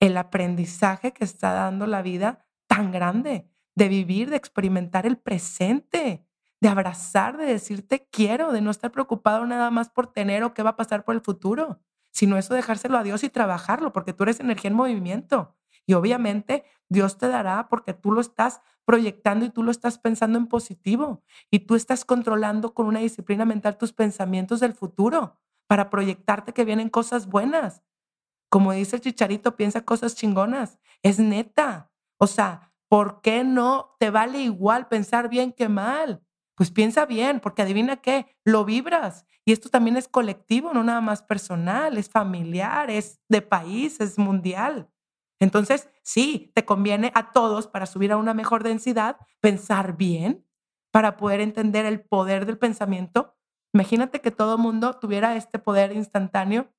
el 0.00 0.16
aprendizaje 0.16 1.12
que 1.12 1.24
está 1.24 1.52
dando 1.52 1.86
la 1.86 2.02
vida 2.02 2.46
tan 2.66 2.90
grande, 2.90 3.48
de 3.74 3.88
vivir, 3.88 4.30
de 4.30 4.36
experimentar 4.36 5.06
el 5.06 5.16
presente, 5.16 6.26
de 6.60 6.68
abrazar, 6.68 7.36
de 7.36 7.46
decirte 7.46 8.08
quiero, 8.10 8.52
de 8.52 8.60
no 8.60 8.70
estar 8.70 8.92
preocupado 8.92 9.46
nada 9.46 9.70
más 9.70 9.90
por 9.90 10.12
tener 10.12 10.44
o 10.44 10.54
qué 10.54 10.62
va 10.62 10.70
a 10.70 10.76
pasar 10.76 11.04
por 11.04 11.14
el 11.14 11.20
futuro, 11.20 11.80
sino 12.12 12.36
eso 12.36 12.54
dejárselo 12.54 12.98
a 12.98 13.02
Dios 13.02 13.24
y 13.24 13.30
trabajarlo, 13.30 13.92
porque 13.92 14.12
tú 14.12 14.22
eres 14.24 14.38
energía 14.40 14.70
en 14.70 14.76
movimiento. 14.76 15.56
Y 15.86 15.94
obviamente 15.94 16.64
Dios 16.88 17.18
te 17.18 17.28
dará 17.28 17.68
porque 17.68 17.94
tú 17.94 18.12
lo 18.12 18.20
estás 18.20 18.60
proyectando 18.84 19.44
y 19.44 19.50
tú 19.50 19.62
lo 19.62 19.70
estás 19.70 19.98
pensando 19.98 20.38
en 20.38 20.46
positivo 20.46 21.22
y 21.50 21.60
tú 21.60 21.74
estás 21.74 22.04
controlando 22.04 22.74
con 22.74 22.86
una 22.86 23.00
disciplina 23.00 23.44
mental 23.44 23.78
tus 23.78 23.92
pensamientos 23.92 24.60
del 24.60 24.74
futuro 24.74 25.38
para 25.66 25.90
proyectarte 25.90 26.52
que 26.52 26.64
vienen 26.64 26.90
cosas 26.90 27.26
buenas. 27.26 27.82
Como 28.50 28.72
dice 28.72 28.96
el 28.96 29.02
chicharito, 29.02 29.56
piensa 29.56 29.84
cosas 29.84 30.14
chingonas. 30.14 30.78
Es 31.02 31.18
neta. 31.18 31.90
O 32.18 32.26
sea, 32.26 32.72
¿por 32.88 33.22
qué 33.22 33.44
no 33.44 33.96
te 33.98 34.10
vale 34.10 34.42
igual 34.42 34.88
pensar 34.88 35.30
bien 35.30 35.52
que 35.52 35.70
mal? 35.70 36.22
Pues 36.54 36.70
piensa 36.70 37.06
bien, 37.06 37.40
porque 37.40 37.62
adivina 37.62 37.96
qué, 37.96 38.36
lo 38.44 38.66
vibras. 38.66 39.24
Y 39.46 39.52
esto 39.52 39.70
también 39.70 39.96
es 39.96 40.06
colectivo, 40.06 40.72
no 40.74 40.84
nada 40.84 41.00
más 41.00 41.22
personal, 41.22 41.96
es 41.96 42.10
familiar, 42.10 42.90
es 42.90 43.20
de 43.28 43.40
país, 43.40 44.00
es 44.00 44.18
mundial. 44.18 44.91
Entonces, 45.42 45.88
sí, 46.04 46.52
te 46.54 46.64
conviene 46.64 47.10
a 47.16 47.32
todos 47.32 47.66
para 47.66 47.86
subir 47.86 48.12
a 48.12 48.16
una 48.16 48.32
mejor 48.32 48.62
densidad, 48.62 49.16
pensar 49.40 49.96
bien, 49.96 50.46
para 50.92 51.16
poder 51.16 51.40
entender 51.40 51.84
el 51.84 52.00
poder 52.00 52.46
del 52.46 52.58
pensamiento. 52.58 53.36
Imagínate 53.74 54.20
que 54.20 54.30
todo 54.30 54.56
mundo 54.56 55.00
tuviera 55.00 55.34
este 55.34 55.58
poder 55.58 55.90
instantáneo 55.96 56.72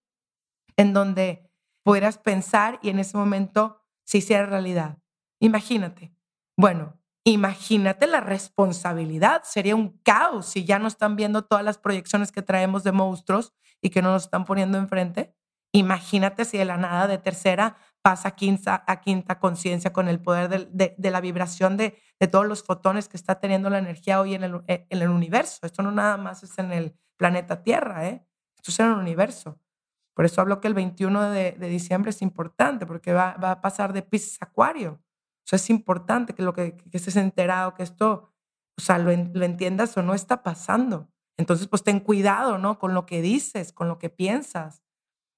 en 0.78 0.94
donde 0.94 1.52
pudieras 1.84 2.18
pensar 2.18 2.80
y 2.82 2.88
en 2.88 3.00
ese 3.00 3.18
momento 3.18 3.82
se 4.06 4.20
hiciera 4.20 4.46
realidad. 4.46 4.98
Imagínate. 5.42 6.16
Bueno, 6.58 6.98
imagínate 7.26 8.08
la 8.08 8.22
responsabilidad. 8.22 9.42
Sería 9.44 9.76
un 9.76 9.98
caos 10.04 10.46
si 10.46 10.64
ya 10.64 10.80
no 10.80 10.88
están 10.88 11.18
viendo 11.18 11.44
todas 11.44 11.66
las 11.66 11.78
proyecciones 11.78 12.32
que 12.32 12.42
traemos 12.42 12.86
de 12.86 12.94
monstruos 12.94 13.52
y 13.82 13.90
que 13.90 14.02
no 14.02 14.14
nos 14.14 14.24
están 14.24 14.46
poniendo 14.46 14.78
enfrente. 14.78 15.36
Imagínate 15.74 16.46
si 16.46 16.58
de 16.58 16.64
la 16.64 16.78
nada 16.78 17.08
de 17.08 17.18
tercera 17.18 17.76
pasa 18.04 18.32
quinta, 18.32 18.84
a 18.86 19.00
quinta 19.02 19.40
conciencia 19.40 19.94
con 19.94 20.10
el 20.10 20.20
poder 20.20 20.50
de, 20.70 20.94
de, 20.98 21.12
la 21.12 21.22
vibración 21.22 21.78
de, 21.78 21.98
de, 22.20 22.28
todos 22.28 22.46
los 22.46 22.62
fotones 22.62 23.08
que 23.08 23.16
está 23.16 23.40
teniendo 23.40 23.70
la 23.70 23.80
energía 23.80 24.20
hoy 24.20 24.36
en 24.36 24.44
el, 24.44 24.62
eh, 24.68 24.86
en 24.90 25.02
el, 25.02 25.10
universo. 25.10 25.66
Esto 25.66 25.82
no 25.82 25.92
nada 25.92 26.18
más 26.18 26.44
es 26.44 26.60
en 26.60 26.74
el 26.74 26.96
planeta 27.18 27.64
Tierra, 27.64 28.08
¿eh? 28.10 28.28
esto 28.58 28.72
es 28.72 28.80
en 28.82 28.88
el 28.88 28.94
universo. 28.94 29.58
Por 30.14 30.26
eso 30.26 30.42
hablo 30.42 30.60
que 30.60 30.68
el 30.68 30.74
21 30.74 31.32
de, 31.32 31.54
diciembre 31.54 32.10
es 32.12 32.22
importante, 32.22 32.86
porque 32.86 33.14
va, 33.14 33.36
va 33.36 33.52
a 33.52 33.62
pasar 33.62 33.94
de 33.94 34.02
Pisces 34.02 34.38
a 34.42 34.46
Acuario. 34.46 35.02
O 35.44 35.48
sea, 35.48 35.56
es 35.56 35.70
importante 35.70 36.34
que 36.34 36.44
lo 36.44 36.54
que, 36.54 36.76
que 36.76 36.98
estés 36.98 37.16
enterado, 37.16 37.74
que 37.74 37.84
esto, 37.84 38.34
o 38.78 38.82
sea, 38.82 38.98
lo, 38.98 39.12
lo, 39.12 39.46
entiendas 39.46 39.96
o 39.96 40.04
no 40.04 40.14
está 40.14 40.44
pasando. 40.44 41.10
Entonces, 41.38 41.68
pues 41.68 41.84
ten 41.84 42.02
cuidado, 42.02 42.58
¿no? 42.58 42.80
Con 42.80 42.94
lo 42.94 43.06
que 43.06 43.22
dices, 43.22 43.72
con 43.72 43.88
lo 43.88 43.98
que 43.98 44.10
piensas. 44.10 44.83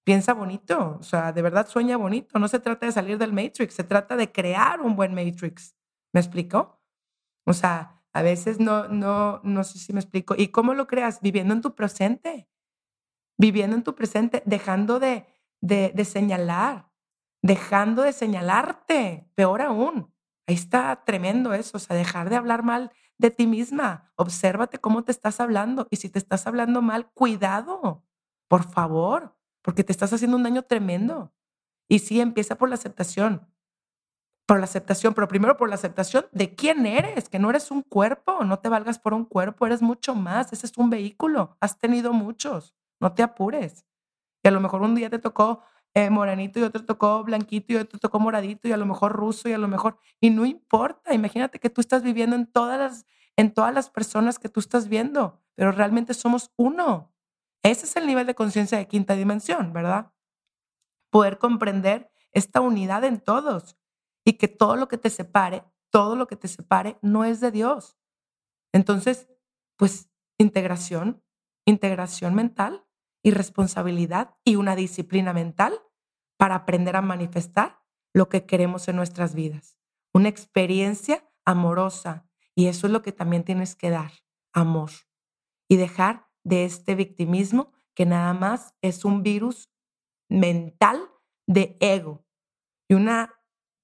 Piensa 0.06 0.34
bonito, 0.34 0.98
o 1.00 1.04
sea, 1.04 1.32
de 1.34 1.42
verdad 1.42 1.68
sueña 1.68 1.98
bonito. 1.98 2.38
No 2.38 2.48
se 2.48 2.60
trata 2.60 2.86
de 2.86 2.92
salir 2.92 3.18
del 3.18 3.34
Matrix, 3.34 3.74
se 3.74 3.84
trata 3.84 4.16
de 4.16 4.32
crear 4.32 4.82
un 4.82 4.96
buen 4.96 5.16
Matrix. 5.16 5.76
¿Me 6.14 6.20
explico? 6.20 6.80
O 7.46 7.54
sea, 7.54 8.04
a 8.14 8.22
veces 8.24 8.60
no, 8.60 8.88
no, 8.90 9.42
no 9.44 9.64
sé 9.64 9.80
si 9.80 9.94
me 9.94 10.00
explico. 10.02 10.36
¿Y 10.38 10.50
cómo 10.50 10.74
lo 10.76 10.88
creas? 10.88 11.22
Viviendo 11.22 11.54
en 11.54 11.62
tu 11.62 11.76
presente, 11.76 12.50
viviendo 13.38 13.76
en 13.76 13.84
tu 13.84 13.96
presente, 13.96 14.44
dejando 14.46 15.00
de, 15.00 15.28
de, 15.62 15.92
de 15.96 16.06
señalar, 16.06 16.90
dejando 17.44 18.04
de 18.04 18.14
señalarte, 18.14 19.30
peor 19.36 19.62
aún. 19.62 20.14
Ahí 20.48 20.56
está 20.56 21.04
tremendo 21.06 21.54
eso, 21.54 21.78
o 21.78 21.80
sea, 21.80 21.96
dejar 21.96 22.30
de 22.30 22.36
hablar 22.38 22.64
mal 22.64 22.92
de 23.18 23.32
ti 23.32 23.48
misma. 23.48 24.12
Obsérvate 24.16 24.80
cómo 24.80 25.04
te 25.04 25.12
estás 25.12 25.40
hablando 25.40 25.88
y 25.92 25.98
si 25.98 26.10
te 26.10 26.20
estás 26.20 26.48
hablando 26.48 26.82
mal, 26.82 27.12
cuidado, 27.14 28.06
por 28.48 28.64
favor, 28.72 29.35
porque 29.66 29.84
te 29.84 29.92
estás 29.92 30.14
haciendo 30.14 30.38
un 30.38 30.44
daño 30.44 30.62
tremendo. 30.62 31.34
Y 31.90 31.98
sí, 31.98 32.22
empieza 32.22 32.56
por 32.56 32.70
la 32.70 32.76
aceptación, 32.76 33.48
por 34.46 34.60
la 34.60 34.66
aceptación, 34.66 35.16
pero 35.16 35.28
primero 35.28 35.58
por 35.58 35.70
la 35.70 35.76
aceptación 35.76 36.28
de 36.32 36.54
quién 36.54 36.86
eres, 36.86 37.30
que 37.30 37.40
no 37.40 37.50
eres 37.50 37.72
un 37.72 37.82
cuerpo, 37.82 38.44
no 38.44 38.60
te 38.60 38.70
valgas 38.70 39.00
por 39.00 39.16
un 39.16 39.26
cuerpo, 39.26 39.66
eres 39.66 39.82
mucho 39.82 40.14
más, 40.14 40.54
ese 40.54 40.68
es 40.68 40.78
un 40.78 40.92
vehículo, 40.92 41.58
has 41.62 41.80
tenido 41.80 42.14
muchos, 42.14 42.76
no 43.00 43.14
te 43.14 43.24
apures. 43.24 43.88
Y 44.44 44.48
a 44.48 44.52
lo 44.52 44.60
mejor 44.62 44.84
un 44.84 44.94
día 44.94 45.10
te 45.10 45.18
tocó 45.18 45.64
eh, 45.96 46.12
morenito 46.12 46.60
y 46.60 46.64
otro 46.64 46.86
tocó 46.86 47.24
blanquito 47.24 47.74
y 47.74 47.78
otro 47.78 47.98
tocó 47.98 48.20
moradito 48.20 48.68
y 48.68 48.72
a 48.72 48.78
lo 48.78 48.86
mejor 48.86 49.14
ruso 49.14 49.50
y 49.50 49.54
a 49.54 49.58
lo 49.58 49.68
mejor, 49.68 49.98
y 50.22 50.30
no 50.30 50.46
importa, 50.46 51.12
imagínate 51.16 51.60
que 51.60 51.72
tú 51.72 51.82
estás 51.82 52.04
viviendo 52.04 52.36
en 52.36 52.46
todas 52.46 52.78
las, 52.78 53.08
en 53.36 53.52
todas 53.52 53.74
las 53.74 53.90
personas 53.90 54.38
que 54.38 54.48
tú 54.48 54.60
estás 54.60 54.90
viendo, 54.90 55.42
pero 55.56 55.72
realmente 55.72 56.14
somos 56.14 56.52
uno. 56.56 57.15
Ese 57.66 57.88
es 57.88 57.96
el 57.96 58.06
nivel 58.06 58.28
de 58.28 58.36
conciencia 58.36 58.78
de 58.78 58.88
quinta 58.88 59.16
dimensión, 59.16 59.74
¿verdad? 59.74 60.14
Poder 61.10 61.40
comprender 61.40 62.12
esta 62.32 62.62
unidad 62.62 63.04
en 63.04 63.20
todos 63.20 63.76
y 64.24 64.34
que 64.34 64.48
todo 64.48 64.76
lo 64.76 64.88
que 64.88 65.00
te 65.00 65.10
separe, 65.10 65.64
todo 65.90 66.16
lo 66.16 66.28
que 66.28 66.36
te 66.36 66.48
separe 66.48 67.00
no 67.02 67.26
es 67.26 67.40
de 67.40 67.50
Dios. 67.50 67.98
Entonces, 68.72 69.28
pues 69.78 70.12
integración, 70.38 71.24
integración 71.66 72.36
mental 72.36 72.86
y 73.24 73.32
responsabilidad 73.32 74.36
y 74.44 74.58
una 74.58 74.76
disciplina 74.76 75.34
mental 75.34 75.82
para 76.38 76.54
aprender 76.54 76.96
a 76.96 77.02
manifestar 77.02 77.80
lo 78.14 78.30
que 78.30 78.46
queremos 78.46 78.88
en 78.90 78.96
nuestras 78.96 79.34
vidas. 79.34 79.76
Una 80.14 80.30
experiencia 80.30 81.28
amorosa. 81.46 82.30
Y 82.54 82.68
eso 82.68 82.86
es 82.86 82.94
lo 82.94 83.02
que 83.02 83.12
también 83.12 83.44
tienes 83.44 83.76
que 83.76 83.90
dar, 83.90 84.12
amor. 84.54 84.92
Y 85.68 85.78
dejar 85.78 86.30
de 86.46 86.64
este 86.64 86.96
victimismo 86.96 87.74
que 87.96 88.06
nada 88.06 88.34
más 88.34 88.76
es 88.82 89.04
un 89.04 89.24
virus 89.24 89.70
mental 90.30 91.10
de 91.48 91.78
ego 91.82 92.24
y 92.88 92.94
una 92.94 93.34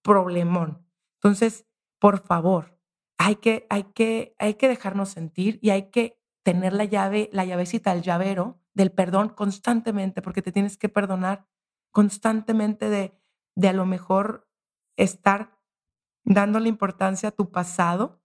problemón. 0.04 0.88
Entonces, 1.16 1.66
por 2.00 2.26
favor, 2.26 2.80
hay 3.18 3.36
que, 3.36 3.68
hay 3.70 3.84
que, 3.84 4.36
hay 4.40 4.56
que 4.56 4.68
dejarnos 4.68 5.10
sentir 5.10 5.60
y 5.62 5.72
hay 5.72 5.92
que 5.92 6.20
tener 6.44 6.74
la 6.74 6.86
llave, 6.86 7.30
la 7.34 7.46
llavecita, 7.46 7.94
el 7.94 8.02
llavero 8.02 8.60
del 8.74 8.92
perdón 8.92 9.30
constantemente, 9.30 10.22
porque 10.22 10.42
te 10.42 10.52
tienes 10.52 10.78
que 10.78 10.90
perdonar 10.90 11.46
constantemente 11.92 12.90
de, 12.90 13.14
de 13.56 13.68
a 13.68 13.74
lo 13.74 13.86
mejor 13.86 14.48
estar 14.98 15.60
dándole 16.24 16.70
importancia 16.70 17.30
a 17.30 17.32
tu 17.32 17.52
pasado 17.52 18.22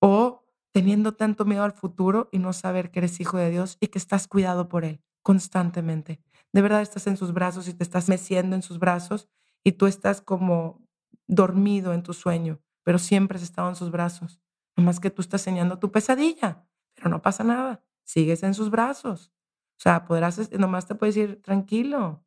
o 0.00 0.33
teniendo 0.74 1.14
tanto 1.14 1.44
miedo 1.44 1.62
al 1.62 1.72
futuro 1.72 2.28
y 2.32 2.38
no 2.38 2.52
saber 2.52 2.90
que 2.90 2.98
eres 2.98 3.20
hijo 3.20 3.38
de 3.38 3.50
Dios 3.50 3.78
y 3.80 3.86
que 3.86 3.98
estás 3.98 4.26
cuidado 4.26 4.68
por 4.68 4.84
Él 4.84 5.00
constantemente. 5.22 6.20
De 6.52 6.60
verdad 6.60 6.82
estás 6.82 7.06
en 7.06 7.16
sus 7.16 7.32
brazos 7.32 7.68
y 7.68 7.74
te 7.74 7.84
estás 7.84 8.08
meciendo 8.08 8.56
en 8.56 8.62
sus 8.62 8.78
brazos 8.78 9.28
y 9.64 9.72
tú 9.72 9.86
estás 9.86 10.20
como 10.20 10.82
dormido 11.26 11.94
en 11.94 12.02
tu 12.02 12.12
sueño, 12.12 12.60
pero 12.82 12.98
siempre 12.98 13.36
has 13.36 13.44
estado 13.44 13.68
en 13.68 13.76
sus 13.76 13.90
brazos. 13.90 14.40
Nomás 14.76 15.00
que 15.00 15.10
tú 15.10 15.22
estás 15.22 15.46
enseñando 15.46 15.78
tu 15.78 15.92
pesadilla, 15.92 16.66
pero 16.94 17.08
no 17.08 17.22
pasa 17.22 17.44
nada 17.44 17.84
sigues 18.04 18.42
en 18.42 18.54
sus 18.54 18.70
brazos. 18.70 19.32
O 19.78 19.80
sea, 19.80 20.04
podrás, 20.04 20.50
nomás 20.52 20.86
te 20.86 20.94
puedes 20.94 21.14
decir, 21.14 21.42
tranquilo, 21.42 22.24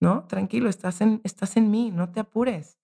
¿no? 0.00 0.26
Tranquilo, 0.26 0.68
estás 0.68 1.00
en, 1.00 1.20
estás 1.24 1.56
en 1.56 1.70
mí, 1.70 1.90
no 1.90 2.10
te 2.10 2.20
apures. 2.20 2.78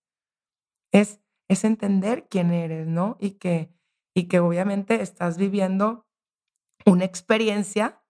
Es, 0.93 1.21
es 1.49 1.65
entender 1.65 2.29
quién 2.31 2.53
eres, 2.53 2.87
¿no? 2.87 3.17
Y 3.21 3.33
que, 3.33 3.75
y 4.15 4.25
que 4.25 4.41
obviamente 4.41 5.03
estás 5.03 5.39
viviendo 5.39 6.07
una 6.87 7.05
experiencia 7.05 8.03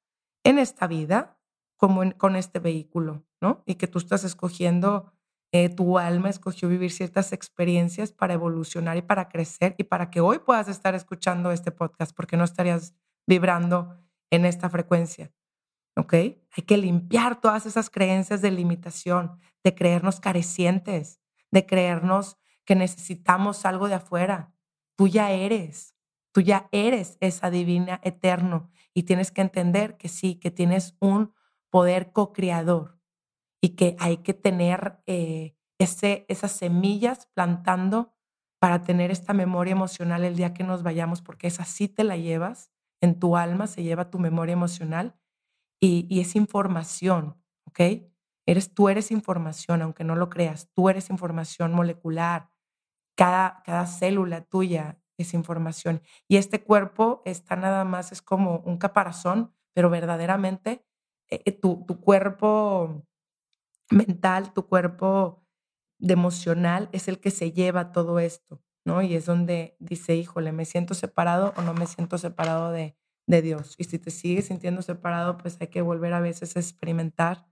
en 0.45 0.59
esta 0.59 0.87
vida 0.87 1.39
como 1.77 2.03
con 2.19 2.37
este 2.37 2.59
vehículo, 2.59 3.25
¿no? 3.41 3.63
Y 3.67 3.77
que 3.77 3.87
tú 3.87 3.99
estás 3.99 4.25
escogiendo, 4.25 5.13
eh, 5.53 5.69
tu 5.69 5.99
alma 5.99 6.29
escogió 6.29 6.69
vivir 6.69 6.93
ciertas 6.93 7.33
experiencias 7.33 8.13
para 8.13 8.35
evolucionar 8.35 8.97
y 8.97 9.03
para 9.03 9.29
crecer 9.29 9.75
y 9.79 9.85
para 9.85 10.11
que 10.11 10.21
hoy 10.21 10.39
puedas 10.39 10.69
estar 10.69 10.95
escuchando 10.95 11.51
este 11.51 11.73
podcast, 11.73 12.15
porque 12.15 12.37
no 12.37 12.45
estarías 12.45 12.95
vibrando 13.27 13.97
en 14.31 14.45
esta 14.45 14.69
frecuencia. 14.69 15.33
¿Ok? 15.97 16.13
Hay 16.15 16.65
que 16.67 16.77
limpiar 16.77 17.41
todas 17.41 17.67
esas 17.67 17.91
creencias 17.91 18.43
de 18.43 18.51
limitación, 18.51 19.39
de 19.65 19.75
creernos 19.75 20.21
carecientes, 20.21 21.21
de 21.51 21.67
creernos 21.67 22.37
que 22.65 22.77
necesitamos 22.77 23.67
algo 23.67 23.89
de 23.89 23.95
afuera. 23.95 24.55
Tú 25.01 25.09
ya 25.09 25.31
eres, 25.31 25.97
tú 26.31 26.43
ya 26.43 26.69
eres 26.73 27.17
esa 27.21 27.51
divina 27.51 28.03
eterno 28.05 28.69
y 28.93 29.05
tienes 29.05 29.31
que 29.31 29.41
entender 29.41 29.97
que 29.97 30.11
sí, 30.11 30.35
que 30.35 30.51
tienes 30.51 30.95
un 31.01 31.33
poder 31.71 32.13
co-creador 32.13 33.01
y 33.63 33.77
que 33.77 33.97
hay 33.99 34.19
que 34.19 34.35
tener 34.35 35.01
eh, 35.07 35.57
ese, 35.79 36.27
esas 36.29 36.53
semillas 36.53 37.31
plantando 37.33 38.13
para 38.59 38.83
tener 38.83 39.11
esta 39.11 39.33
memoria 39.33 39.73
emocional 39.73 40.23
el 40.23 40.37
día 40.37 40.53
que 40.53 40.65
nos 40.65 40.83
vayamos, 40.83 41.23
porque 41.23 41.47
esa 41.47 41.65
sí 41.65 41.89
te 41.89 42.05
la 42.05 42.19
llevas 42.19 42.71
en 43.01 43.19
tu 43.19 43.39
alma, 43.39 43.69
se 43.69 43.83
lleva 43.83 44.11
tu 44.11 44.19
memoria 44.19 44.53
emocional 44.53 45.17
y, 45.81 46.21
es 46.21 46.37
información, 46.37 47.43
¿ok? 47.65 47.81
Eres, 48.47 48.75
tú 48.75 48.91
eres 48.91 49.13
información, 49.13 49.81
aunque 49.81 50.05
no 50.05 50.15
lo 50.15 50.29
creas, 50.29 50.69
tú 50.75 50.91
eres 50.91 51.09
información 51.09 51.73
molecular. 51.73 52.50
Cada, 53.20 53.62
cada 53.66 53.87
célula 53.87 54.46
tuya 54.46 54.98
es 55.18 55.35
información. 55.35 56.00
Y 56.26 56.38
este 56.38 56.62
cuerpo 56.62 57.20
está 57.26 57.54
nada 57.54 57.85
más, 57.85 58.12
es 58.12 58.22
como 58.22 58.61
un 58.61 58.78
caparazón, 58.78 59.52
pero 59.74 59.90
verdaderamente 59.90 60.87
eh, 61.28 61.42
eh, 61.44 61.52
tu, 61.52 61.85
tu 61.87 62.00
cuerpo 62.00 63.04
mental, 63.90 64.54
tu 64.54 64.66
cuerpo 64.66 65.44
de 65.98 66.14
emocional 66.14 66.88
es 66.92 67.09
el 67.09 67.20
que 67.20 67.30
se 67.30 67.52
lleva 67.52 67.92
todo 67.92 68.20
esto. 68.20 68.62
¿no? 68.87 69.02
Y 69.02 69.14
es 69.14 69.26
donde 69.26 69.76
dice, 69.80 70.16
híjole, 70.16 70.52
¿me 70.52 70.64
siento 70.64 70.94
separado 70.94 71.52
o 71.59 71.61
no 71.61 71.74
me 71.74 71.87
siento 71.87 72.16
separado 72.16 72.72
de, 72.72 72.96
de 73.26 73.42
Dios? 73.42 73.74
Y 73.76 73.85
si 73.85 73.98
te 73.98 74.11
sigues 74.11 74.46
sintiendo 74.46 74.80
separado, 74.80 75.37
pues 75.37 75.59
hay 75.61 75.66
que 75.66 75.83
volver 75.83 76.14
a 76.14 76.20
veces 76.20 76.56
a 76.56 76.61
experimentar 76.61 77.46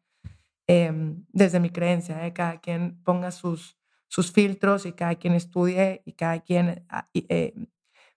em, 0.66 1.26
desde 1.28 1.60
mi 1.60 1.68
creencia, 1.68 2.26
¿eh? 2.26 2.32
cada 2.32 2.58
quien 2.62 3.02
ponga 3.04 3.32
sus, 3.32 3.77
sus 4.08 4.32
filtros 4.32 4.86
y 4.86 4.92
cada 4.92 5.14
quien 5.16 5.34
estudie 5.34 6.02
y 6.04 6.12
cada 6.14 6.40
quien 6.40 6.84
ah, 6.88 7.08
eh, 7.14 7.54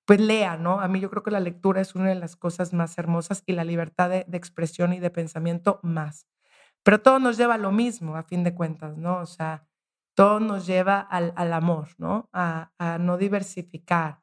pues 0.05 0.19
lea, 0.19 0.57
¿no? 0.57 0.81
A 0.81 0.87
mí 0.87 0.99
yo 0.99 1.09
creo 1.09 1.23
que 1.23 1.31
la 1.31 1.39
lectura 1.39 1.81
es 1.81 1.95
una 1.95 2.09
de 2.09 2.15
las 2.15 2.35
cosas 2.35 2.73
más 2.73 2.97
hermosas 2.97 3.43
y 3.45 3.53
la 3.53 3.63
libertad 3.63 4.09
de, 4.09 4.25
expresión 4.33 4.93
y 4.93 4.99
de 4.99 5.09
pensamiento 5.09 5.79
más. 5.83 6.27
Pero 6.83 7.01
todo 7.01 7.19
nos 7.19 7.37
lleva 7.37 7.55
a 7.55 7.57
lo 7.59 7.71
mismo, 7.71 8.15
a 8.15 8.23
fin 8.23 8.43
de 8.43 8.55
cuentas, 8.55 8.97
¿no? 8.97 9.19
O 9.19 9.25
sea, 9.25 9.67
todo 10.15 10.39
nos 10.39 10.65
lleva 10.67 10.99
al, 10.99 11.33
al 11.35 11.53
amor, 11.53 11.89
¿no? 11.97 12.29
A, 12.33 12.71
a, 12.79 12.97
no 12.97 13.17
diversificar, 13.17 14.21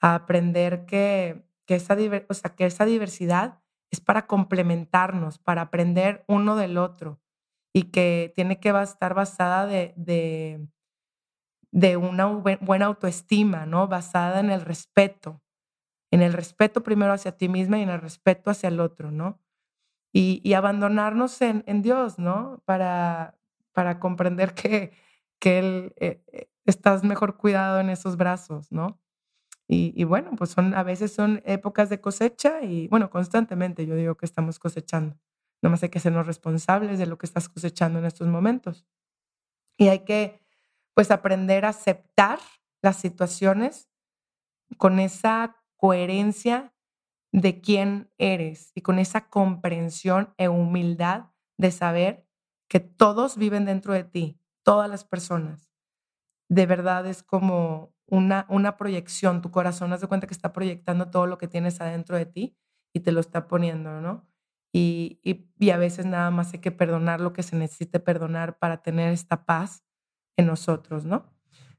a 0.00 0.14
aprender 0.14 0.84
que, 0.86 1.46
que, 1.66 1.76
esa, 1.76 1.96
o 2.28 2.34
sea, 2.34 2.54
que 2.54 2.66
esa 2.66 2.84
diversidad 2.84 3.60
es 3.90 4.00
para 4.00 4.26
complementarnos, 4.26 5.38
para 5.38 5.62
aprender 5.62 6.24
uno 6.28 6.56
del 6.56 6.78
otro 6.78 7.20
y 7.72 7.84
que 7.90 8.32
tiene 8.36 8.60
que 8.60 8.70
estar 8.82 9.14
basada 9.14 9.66
de, 9.66 9.94
de, 9.96 10.68
de 11.74 11.96
una 11.96 12.26
buena 12.26 12.86
autoestima, 12.86 13.66
¿no? 13.66 13.88
Basada 13.88 14.40
en 14.40 14.50
el 14.50 14.62
respeto, 14.62 15.42
en 16.10 16.22
el 16.22 16.32
respeto 16.32 16.82
primero 16.82 17.12
hacia 17.12 17.36
ti 17.36 17.48
misma 17.48 17.78
y 17.78 17.82
en 17.82 17.90
el 17.90 18.00
respeto 18.00 18.50
hacia 18.50 18.68
el 18.68 18.80
otro, 18.80 19.10
¿no? 19.10 19.40
Y, 20.12 20.54
abandonarnos 20.54 21.42
en, 21.42 21.64
en 21.66 21.82
Dios, 21.82 22.18
¿no? 22.18 22.62
Para, 22.64 23.36
para 23.72 23.98
comprender 23.98 24.54
que 24.54 24.92
que 25.44 25.58
él 25.58 25.92
eh, 25.96 26.22
eh, 26.32 26.48
estás 26.64 27.04
mejor 27.04 27.36
cuidado 27.36 27.78
en 27.78 27.90
esos 27.90 28.16
brazos, 28.16 28.72
¿no? 28.72 28.98
Y, 29.66 30.04
bueno, 30.04 30.30
pues 30.36 30.50
son, 30.50 30.74
a 30.74 30.82
veces 30.82 31.12
son 31.12 31.42
épocas 31.44 31.88
de 31.90 32.00
cosecha 32.00 32.62
y 32.62 32.86
bueno, 32.88 33.10
constantemente 33.10 33.86
yo 33.86 33.96
digo 33.96 34.14
que 34.14 34.26
estamos 34.26 34.58
cosechando. 34.58 35.18
Nomás 35.62 35.82
hay 35.82 35.88
que 35.88 36.00
sernos 36.00 36.26
responsables 36.26 36.98
de 36.98 37.06
lo 37.06 37.18
que 37.18 37.26
estás 37.26 37.48
cosechando 37.48 37.98
en 37.98 38.04
estos 38.04 38.28
momentos. 38.28 38.86
Y 39.78 39.88
hay 39.88 40.04
que 40.04 40.43
pues 40.94 41.10
aprender 41.10 41.64
a 41.64 41.70
aceptar 41.70 42.38
las 42.82 42.96
situaciones 42.96 43.90
con 44.78 44.98
esa 44.98 45.56
coherencia 45.76 46.74
de 47.32 47.60
quién 47.60 48.10
eres 48.18 48.70
y 48.74 48.82
con 48.82 48.98
esa 48.98 49.28
comprensión 49.28 50.32
e 50.38 50.48
humildad 50.48 51.30
de 51.58 51.70
saber 51.70 52.26
que 52.68 52.80
todos 52.80 53.36
viven 53.36 53.64
dentro 53.64 53.92
de 53.92 54.04
ti, 54.04 54.40
todas 54.62 54.88
las 54.88 55.04
personas. 55.04 55.70
De 56.48 56.66
verdad 56.66 57.06
es 57.06 57.22
como 57.22 57.92
una, 58.06 58.46
una 58.48 58.76
proyección. 58.76 59.42
Tu 59.42 59.50
corazón, 59.50 59.92
haz 59.92 60.00
de 60.00 60.06
cuenta 60.06 60.26
que 60.26 60.34
está 60.34 60.52
proyectando 60.52 61.10
todo 61.10 61.26
lo 61.26 61.38
que 61.38 61.48
tienes 61.48 61.80
adentro 61.80 62.16
de 62.16 62.26
ti 62.26 62.56
y 62.92 63.00
te 63.00 63.12
lo 63.12 63.20
está 63.20 63.48
poniendo, 63.48 64.00
¿no? 64.00 64.26
y, 64.74 65.20
y, 65.22 65.70
a 65.70 65.76
veces 65.76 66.04
nada 66.04 66.32
más 66.32 66.52
hay 66.52 66.58
que 66.58 66.72
perdonar 66.72 67.20
lo 67.20 67.32
que 67.32 67.44
se 67.44 67.54
necesite 67.54 68.00
perdonar 68.00 68.58
para 68.58 68.82
tener 68.82 69.12
esta 69.12 69.46
paz 69.46 69.84
en 70.36 70.46
nosotros, 70.46 71.04
¿no? 71.04 71.32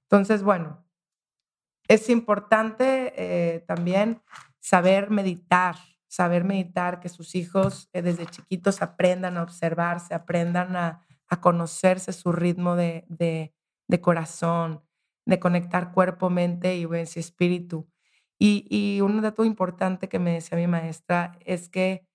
Entonces, 0.03 0.43
bueno, 0.43 0.85
es 1.87 2.09
importante 2.09 3.13
eh, 3.15 3.61
también 3.61 4.21
saber 4.59 5.09
meditar, 5.09 5.75
saber 6.07 6.43
meditar, 6.43 6.99
que 6.99 7.09
sus 7.09 7.35
hijos 7.35 7.89
eh, 7.93 8.01
desde 8.01 8.25
chiquitos 8.25 8.81
aprendan 8.81 9.37
a 9.37 9.43
observarse, 9.43 10.13
aprendan 10.13 10.75
a, 10.75 11.01
conocerse 11.41 12.13
su 12.13 12.31
ritmo 12.31 12.77
de, 12.77 13.53
corazón, 14.01 14.81
de 15.25 15.37
conectar 15.37 15.91
cuerpo, 15.91 16.29
mente 16.29 16.77
y, 16.77 16.87
espíritu. 16.93 17.89
Y, 18.39 18.65
y 18.69 19.01
un 19.01 19.21
dato 19.21 19.43
importante 19.43 20.07
que 20.07 20.17
me 20.17 20.35
decía 20.35 20.57
mi 20.57 20.67
maestra 20.67 21.37
es 21.43 21.67
que 21.67 22.07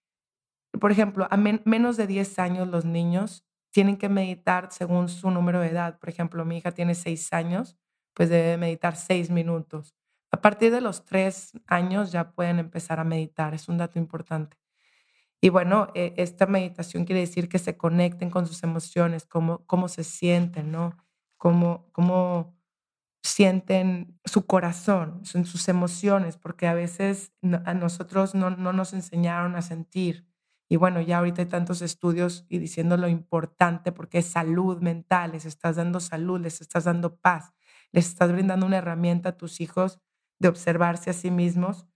por 0.78 0.92
ejemplo, 0.92 1.26
a 1.30 1.36
menos 1.36 1.96
de 1.96 2.06
10 2.06 2.38
años 2.38 2.68
los 2.68 2.84
niños 2.84 3.44
tienen 3.70 3.96
que 3.96 4.08
meditar 4.08 4.72
según 4.72 5.08
su 5.08 5.30
número 5.30 5.60
de 5.60 5.68
edad. 5.68 5.98
Por 5.98 6.08
ejemplo, 6.08 6.44
mi 6.44 6.58
hija 6.58 6.72
tiene 6.72 6.94
6 6.94 7.32
años, 7.32 7.76
pues 8.14 8.28
debe 8.28 8.56
meditar 8.56 8.96
6 8.96 9.30
minutos. 9.30 9.94
A 10.32 10.40
partir 10.40 10.72
de 10.72 10.80
los 10.80 11.04
3 11.04 11.52
años 11.66 12.12
ya 12.12 12.32
pueden 12.32 12.58
empezar 12.58 13.00
a 13.00 13.04
meditar, 13.04 13.54
es 13.54 13.68
un 13.68 13.78
dato 13.78 13.98
importante. 13.98 14.56
Y 15.40 15.48
bueno, 15.48 15.88
e, 15.94 16.14
esta 16.16 16.46
meditación 16.46 17.04
quiere 17.04 17.20
decir 17.20 17.48
que 17.48 17.58
se 17.58 17.76
conecten 17.76 18.30
con 18.30 18.46
sus 18.46 18.62
emociones, 18.62 19.26
cómo, 19.26 19.64
cómo 19.66 19.88
se 19.88 20.04
sienten, 20.04 20.70
¿no? 20.70 20.96
Cómo, 21.38 21.88
cómo 21.92 22.56
sienten 23.22 24.18
su 24.24 24.46
corazón, 24.46 25.24
sus 25.24 25.68
emociones, 25.68 26.36
porque 26.36 26.66
a 26.66 26.74
veces 26.74 27.32
a 27.64 27.74
nosotros 27.74 28.34
no, 28.34 28.50
no 28.50 28.72
nos 28.72 28.92
enseñaron 28.92 29.56
a 29.56 29.62
sentir 29.62 30.29
y 30.72 30.76
bueno, 30.76 31.00
ya 31.00 31.18
ahorita 31.18 31.42
hay 31.42 31.48
tantos 31.48 31.82
estudios 31.82 32.46
y 32.48 32.58
diciendo 32.58 32.96
lo 32.96 33.08
importante 33.08 33.90
porque 33.90 34.18
es 34.18 34.26
salud 34.26 34.80
mental, 34.80 35.32
les 35.32 35.44
estás 35.44 35.74
dando 35.74 35.98
salud, 35.98 36.40
les 36.40 36.60
estás 36.60 36.84
dando 36.84 37.16
paz, 37.16 37.52
les 37.90 38.06
estás 38.06 38.30
brindando 38.30 38.66
una 38.66 38.78
herramienta 38.78 39.30
a 39.30 39.36
tus 39.36 39.60
hijos 39.60 40.00
de 40.38 40.46
observarse 40.48 41.10
a 41.10 41.12
sí 41.12 41.32
mismos 41.32 41.88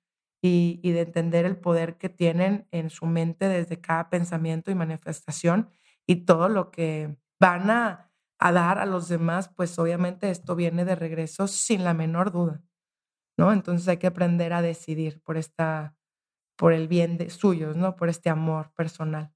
y, 0.42 0.80
de 0.82 1.02
entender 1.02 1.46
el 1.46 1.56
poder 1.56 1.98
que 1.98 2.08
tienen 2.08 2.66
en 2.72 2.90
su 2.90 3.06
mente 3.06 3.48
desde 3.48 3.80
cada 3.80 4.10
pensamiento 4.10 4.72
y 4.72 4.74
manifestación 4.74 5.70
y 6.04 6.24
todo 6.26 6.48
lo 6.48 6.72
que 6.72 7.16
van 7.40 7.70
a, 7.70 8.10
a 8.40 8.52
dar 8.52 8.80
a 8.80 8.86
los 8.86 9.08
demás, 9.08 9.48
pues 9.48 9.78
obviamente 9.78 10.30
esto 10.30 10.56
viene 10.56 10.84
de 10.84 10.96
regreso 10.96 11.46
sin 11.46 11.84
la 11.84 11.94
menor 11.94 12.32
duda, 12.32 12.60
¿no? 13.38 13.52
Entonces 13.52 13.86
hay 13.86 13.98
que 13.98 14.08
aprender 14.08 14.52
a 14.52 14.62
decidir 14.62 15.22
por 15.22 15.36
esta 15.36 15.96
por 16.56 16.72
el 16.72 16.88
bien 16.88 17.18
de 17.18 17.30
suyos, 17.30 17.76
¿no? 17.76 17.96
Por 17.96 18.08
este 18.08 18.30
amor 18.30 18.72
personal. 18.74 19.32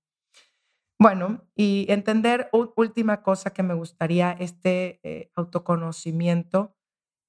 Bueno, 1.00 1.46
y 1.54 1.86
entender, 1.88 2.48
última 2.52 3.22
cosa 3.22 3.50
que 3.50 3.62
me 3.62 3.74
gustaría, 3.74 4.32
este 4.32 5.00
eh, 5.04 5.30
autoconocimiento 5.36 6.74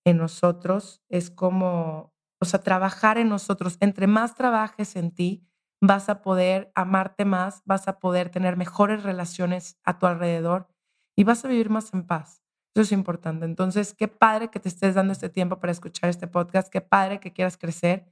en 0.05 0.17
nosotros 0.17 1.03
es 1.07 1.29
como, 1.29 2.13
o 2.41 2.45
sea, 2.45 2.63
trabajar 2.63 3.19
en 3.19 3.29
nosotros. 3.29 3.77
Entre 3.79 4.07
más 4.07 4.33
trabajes 4.33 4.95
en 4.95 5.11
ti, 5.13 5.47
vas 5.81 6.09
a 6.09 6.23
poder 6.23 6.71
amarte 6.73 7.25
más, 7.25 7.61
vas 7.65 7.87
a 7.87 7.99
poder 7.99 8.29
tener 8.29 8.57
mejores 8.57 9.03
relaciones 9.03 9.77
a 9.83 9.99
tu 9.99 10.07
alrededor 10.07 10.67
y 11.15 11.23
vas 11.23 11.45
a 11.45 11.47
vivir 11.47 11.69
más 11.69 11.93
en 11.93 12.07
paz. 12.07 12.41
Eso 12.75 12.81
es 12.81 12.91
importante. 12.91 13.45
Entonces, 13.45 13.93
qué 13.93 14.07
padre 14.07 14.49
que 14.49 14.59
te 14.59 14.69
estés 14.69 14.95
dando 14.95 15.13
este 15.13 15.29
tiempo 15.29 15.59
para 15.59 15.71
escuchar 15.71 16.09
este 16.09 16.27
podcast, 16.27 16.69
qué 16.69 16.81
padre 16.81 17.19
que 17.19 17.33
quieras 17.33 17.57
crecer 17.57 18.11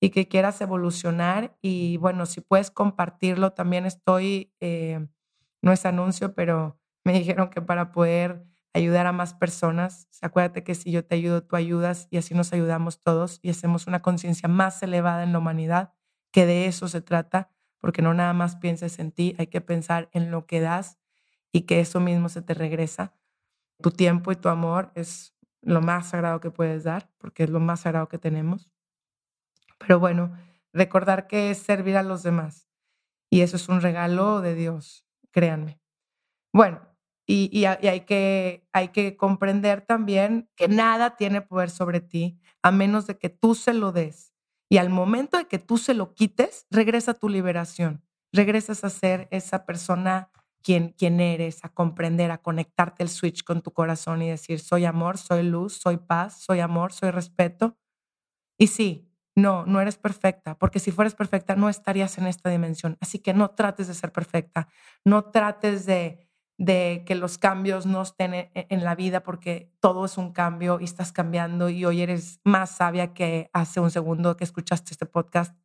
y 0.00 0.10
que 0.10 0.28
quieras 0.28 0.60
evolucionar. 0.60 1.56
Y 1.62 1.96
bueno, 1.98 2.26
si 2.26 2.40
puedes 2.40 2.70
compartirlo, 2.70 3.52
también 3.52 3.86
estoy, 3.86 4.52
eh, 4.60 5.06
no 5.62 5.72
es 5.72 5.84
anuncio, 5.86 6.34
pero 6.34 6.78
me 7.04 7.12
dijeron 7.14 7.50
que 7.50 7.62
para 7.62 7.92
poder 7.92 8.44
ayudar 8.74 9.06
a 9.06 9.12
más 9.12 9.34
personas, 9.34 10.08
acuérdate 10.22 10.62
que 10.62 10.74
si 10.74 10.90
yo 10.92 11.04
te 11.04 11.14
ayudo, 11.16 11.42
tú 11.42 11.56
ayudas 11.56 12.06
y 12.10 12.18
así 12.18 12.34
nos 12.34 12.52
ayudamos 12.52 13.02
todos 13.02 13.40
y 13.42 13.50
hacemos 13.50 13.86
una 13.86 14.02
conciencia 14.02 14.48
más 14.48 14.82
elevada 14.82 15.22
en 15.24 15.32
la 15.32 15.38
humanidad, 15.38 15.94
que 16.32 16.46
de 16.46 16.66
eso 16.66 16.86
se 16.88 17.00
trata, 17.00 17.50
porque 17.80 18.02
no 18.02 18.14
nada 18.14 18.32
más 18.34 18.56
pienses 18.56 18.98
en 18.98 19.12
ti, 19.12 19.34
hay 19.38 19.46
que 19.48 19.60
pensar 19.60 20.08
en 20.12 20.30
lo 20.30 20.46
que 20.46 20.60
das 20.60 20.98
y 21.52 21.62
que 21.62 21.80
eso 21.80 22.00
mismo 22.00 22.28
se 22.28 22.42
te 22.42 22.54
regresa. 22.54 23.14
Tu 23.82 23.90
tiempo 23.90 24.32
y 24.32 24.36
tu 24.36 24.48
amor 24.48 24.92
es 24.94 25.34
lo 25.62 25.80
más 25.82 26.10
sagrado 26.10 26.40
que 26.40 26.50
puedes 26.50 26.84
dar, 26.84 27.10
porque 27.18 27.44
es 27.44 27.50
lo 27.50 27.60
más 27.60 27.80
sagrado 27.80 28.08
que 28.08 28.18
tenemos. 28.18 28.70
Pero 29.88 30.00
bueno, 30.00 30.36
recordar 30.74 31.26
que 31.26 31.50
es 31.50 31.60
servir 31.60 31.96
a 31.96 32.02
los 32.02 32.22
demás. 32.22 32.68
Y 33.30 33.40
eso 33.40 33.56
es 33.56 33.70
un 33.70 33.80
regalo 33.80 34.42
de 34.42 34.54
Dios, 34.54 35.06
créanme. 35.30 35.80
Bueno, 36.52 36.86
y, 37.26 37.64
hay, 37.64 38.00
que, 38.02 38.68
hay 38.74 38.88
que 38.88 39.16
comprender 39.16 39.80
también 39.80 40.50
que 40.56 40.68
nada 40.68 41.16
tiene 41.16 41.40
poder 41.40 41.70
sobre 41.70 42.02
ti 42.02 42.38
a 42.62 42.70
menos 42.70 43.06
de 43.06 43.16
que 43.16 43.30
tú 43.30 43.54
se 43.54 43.72
lo 43.72 43.90
des. 43.90 44.34
Y 44.68 44.76
al 44.76 44.90
momento 44.90 45.38
de 45.38 45.46
que 45.46 45.58
tú 45.58 45.78
se 45.78 45.94
lo 45.94 46.12
quites, 46.12 46.66
regresa 46.70 47.14
tu 47.14 47.30
liberación. 47.30 48.04
Regresas 48.30 48.84
a 48.84 48.90
ser 48.90 49.26
esa 49.30 49.64
persona 49.64 50.30
quien, 50.62 50.90
quien 50.90 51.18
eres, 51.18 51.64
a 51.64 51.70
comprender, 51.70 52.30
a 52.30 52.42
conectarte 52.42 53.02
el 53.02 53.08
switch 53.08 53.42
con 53.42 53.62
tu 53.62 53.72
corazón 53.72 54.20
y 54.20 54.28
decir, 54.28 54.60
soy 54.60 54.84
amor, 54.84 55.16
soy 55.16 55.44
luz, 55.44 55.78
soy 55.78 55.96
paz, 55.96 56.42
soy 56.42 56.60
amor, 56.60 56.92
soy 56.92 57.10
respeto. 57.10 57.78
Y 58.58 58.66
sí, 58.66 59.07
no, 59.38 59.64
no 59.66 59.80
eres 59.80 59.96
perfecta, 59.96 60.58
porque 60.58 60.80
si 60.80 60.90
fueras 60.90 61.14
perfecta 61.14 61.54
no 61.54 61.68
estarías 61.68 62.18
en 62.18 62.26
esta 62.26 62.50
dimensión. 62.50 62.96
Así 63.00 63.20
que 63.20 63.34
no 63.34 63.50
trates 63.50 63.86
de 63.86 63.94
ser 63.94 64.10
perfecta, 64.10 64.68
no 65.04 65.26
trates 65.26 65.86
de, 65.86 66.28
de 66.58 67.04
que 67.06 67.14
los 67.14 67.38
cambios 67.38 67.86
no 67.86 68.02
estén 68.02 68.34
e, 68.34 68.50
e, 68.54 68.66
en, 68.68 68.82
la 68.82 68.96
vida, 68.96 69.22
porque 69.22 69.72
todo 69.78 70.06
es 70.06 70.18
un 70.18 70.32
cambio 70.32 70.80
y 70.80 70.84
estás 70.84 71.12
cambiando 71.12 71.68
y 71.68 71.84
hoy 71.84 72.02
eres 72.02 72.40
más 72.42 72.70
sabia 72.70 73.14
que 73.14 73.48
hace 73.52 73.78
un 73.78 73.92
segundo 73.92 74.36
que 74.36 74.42
escuchaste 74.42 74.90
este 74.90 75.06
podcast 75.06 75.56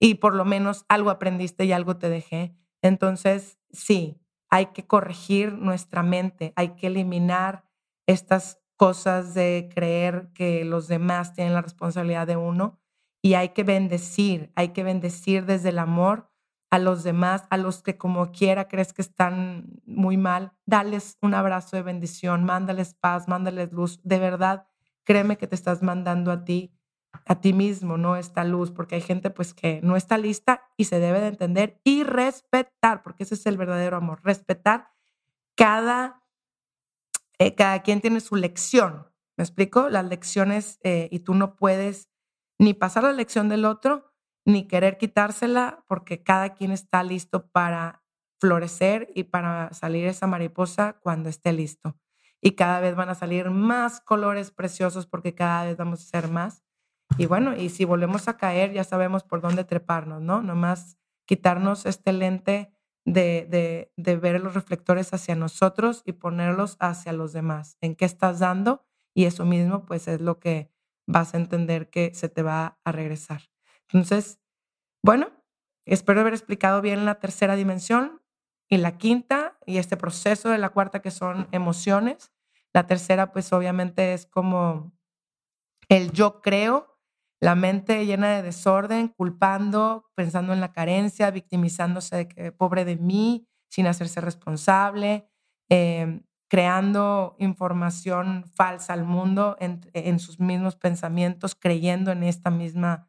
y 0.00 0.14
por 0.14 0.34
lo 0.34 0.44
menos 0.44 0.84
algo 0.88 1.10
aprendiste 1.10 1.64
y 1.64 1.72
algo 1.72 1.98
te 1.98 2.08
dejé. 2.08 2.56
Entonces, 2.82 3.58
sí, 3.70 4.20
hay 4.50 4.66
que 4.66 4.88
corregir 4.88 5.52
nuestra 5.52 6.02
mente, 6.02 6.52
hay 6.56 6.70
que 6.70 6.88
eliminar 6.88 7.64
estas 8.06 8.58
cosas 8.76 9.34
de 9.34 9.70
creer 9.72 10.30
que 10.34 10.64
los 10.64 10.88
demás 10.88 11.32
tienen 11.32 11.54
la 11.54 11.62
responsabilidad 11.62 12.26
de 12.26 12.36
uno 12.36 12.80
y 13.22 13.34
hay 13.34 13.50
que 13.50 13.64
bendecir, 13.64 14.52
hay 14.54 14.68
que 14.68 14.82
bendecir 14.84 15.44
desde 15.46 15.70
el 15.70 15.78
amor 15.78 16.30
a 16.70 16.78
los 16.78 17.02
demás, 17.02 17.44
a 17.50 17.56
los 17.56 17.82
que 17.82 17.96
como 17.96 18.30
quiera 18.30 18.68
crees 18.68 18.92
que 18.92 19.02
están 19.02 19.80
muy 19.86 20.16
mal, 20.16 20.52
dales 20.66 21.16
un 21.22 21.34
abrazo 21.34 21.76
de 21.76 21.82
bendición, 21.82 22.44
mándales 22.44 22.94
paz, 22.94 23.26
mándales 23.26 23.72
luz. 23.72 24.00
De 24.04 24.18
verdad, 24.18 24.66
créeme 25.04 25.38
que 25.38 25.46
te 25.46 25.54
estás 25.54 25.82
mandando 25.82 26.30
a 26.30 26.44
ti, 26.44 26.74
a 27.24 27.40
ti 27.40 27.54
mismo, 27.54 27.96
¿no? 27.96 28.16
Esta 28.16 28.44
luz, 28.44 28.70
porque 28.70 28.96
hay 28.96 29.00
gente 29.00 29.30
pues 29.30 29.54
que 29.54 29.80
no 29.82 29.96
está 29.96 30.18
lista 30.18 30.62
y 30.76 30.84
se 30.84 31.00
debe 31.00 31.20
de 31.20 31.28
entender 31.28 31.80
y 31.84 32.02
respetar, 32.02 33.02
porque 33.02 33.22
ese 33.22 33.34
es 33.34 33.46
el 33.46 33.56
verdadero 33.56 33.96
amor, 33.96 34.20
respetar 34.22 34.90
cada, 35.56 36.22
eh, 37.38 37.54
cada 37.54 37.82
quien 37.82 38.00
tiene 38.00 38.20
su 38.20 38.36
lección. 38.36 39.06
¿Me 39.38 39.44
explico? 39.44 39.88
Las 39.88 40.04
lecciones 40.04 40.80
eh, 40.82 41.08
y 41.10 41.20
tú 41.20 41.34
no 41.34 41.56
puedes 41.56 42.08
ni 42.58 42.74
pasar 42.74 43.04
la 43.04 43.12
lección 43.12 43.48
del 43.48 43.64
otro, 43.64 44.12
ni 44.44 44.66
querer 44.66 44.98
quitársela, 44.98 45.84
porque 45.88 46.22
cada 46.22 46.54
quien 46.54 46.72
está 46.72 47.02
listo 47.02 47.48
para 47.50 48.02
florecer 48.40 49.10
y 49.14 49.24
para 49.24 49.72
salir 49.72 50.06
esa 50.06 50.26
mariposa 50.26 50.94
cuando 51.00 51.28
esté 51.28 51.52
listo. 51.52 51.96
Y 52.40 52.52
cada 52.52 52.80
vez 52.80 52.94
van 52.94 53.08
a 53.08 53.14
salir 53.14 53.50
más 53.50 54.00
colores 54.00 54.50
preciosos 54.52 55.06
porque 55.06 55.34
cada 55.34 55.64
vez 55.64 55.76
vamos 55.76 56.00
a 56.02 56.06
ser 56.08 56.30
más. 56.30 56.62
Y 57.16 57.26
bueno, 57.26 57.56
y 57.56 57.70
si 57.70 57.84
volvemos 57.84 58.28
a 58.28 58.36
caer, 58.36 58.72
ya 58.72 58.84
sabemos 58.84 59.24
por 59.24 59.40
dónde 59.40 59.64
treparnos, 59.64 60.22
¿no? 60.22 60.42
Nomás 60.42 60.98
quitarnos 61.26 61.84
este 61.86 62.12
lente 62.12 62.72
de, 63.04 63.46
de, 63.50 63.92
de 63.96 64.16
ver 64.16 64.40
los 64.40 64.54
reflectores 64.54 65.12
hacia 65.12 65.34
nosotros 65.34 66.02
y 66.04 66.12
ponerlos 66.12 66.76
hacia 66.80 67.12
los 67.12 67.32
demás. 67.32 67.76
¿En 67.80 67.96
qué 67.96 68.04
estás 68.04 68.38
dando? 68.38 68.84
Y 69.14 69.24
eso 69.24 69.44
mismo, 69.44 69.84
pues 69.84 70.06
es 70.08 70.20
lo 70.20 70.38
que 70.38 70.70
vas 71.08 71.34
a 71.34 71.38
entender 71.38 71.90
que 71.90 72.14
se 72.14 72.28
te 72.28 72.42
va 72.42 72.78
a 72.84 72.92
regresar. 72.92 73.42
Entonces, 73.88 74.38
bueno, 75.02 75.30
espero 75.86 76.20
haber 76.20 76.34
explicado 76.34 76.82
bien 76.82 77.04
la 77.04 77.16
tercera 77.20 77.56
dimensión 77.56 78.22
y 78.70 78.78
la 78.78 78.98
quinta 78.98 79.58
y 79.66 79.78
este 79.78 79.96
proceso 79.96 80.50
de 80.50 80.58
la 80.58 80.70
cuarta 80.70 81.00
que 81.00 81.10
son 81.10 81.48
emociones. 81.52 82.32
La 82.74 82.86
tercera, 82.86 83.32
pues 83.32 83.52
obviamente 83.52 84.12
es 84.14 84.26
como 84.26 84.92
el 85.88 86.12
yo 86.12 86.42
creo, 86.42 86.98
la 87.40 87.54
mente 87.54 88.04
llena 88.04 88.36
de 88.36 88.42
desorden, 88.42 89.08
culpando, 89.08 90.10
pensando 90.14 90.52
en 90.52 90.60
la 90.60 90.72
carencia, 90.72 91.30
victimizándose 91.30 92.16
de 92.16 92.28
que 92.28 92.52
pobre 92.52 92.84
de 92.84 92.96
mí, 92.96 93.48
sin 93.70 93.86
hacerse 93.86 94.20
responsable, 94.20 95.28
eh, 95.70 96.20
creando 96.48 97.36
información 97.38 98.44
falsa 98.54 98.94
al 98.94 99.04
mundo 99.04 99.56
en, 99.60 100.18
sus 100.18 100.40
mismos 100.40 100.76
pensamientos, 100.76 101.54
creyendo 101.54 102.10
en 102.10 102.22
esta 102.22 102.50
misma, 102.50 103.08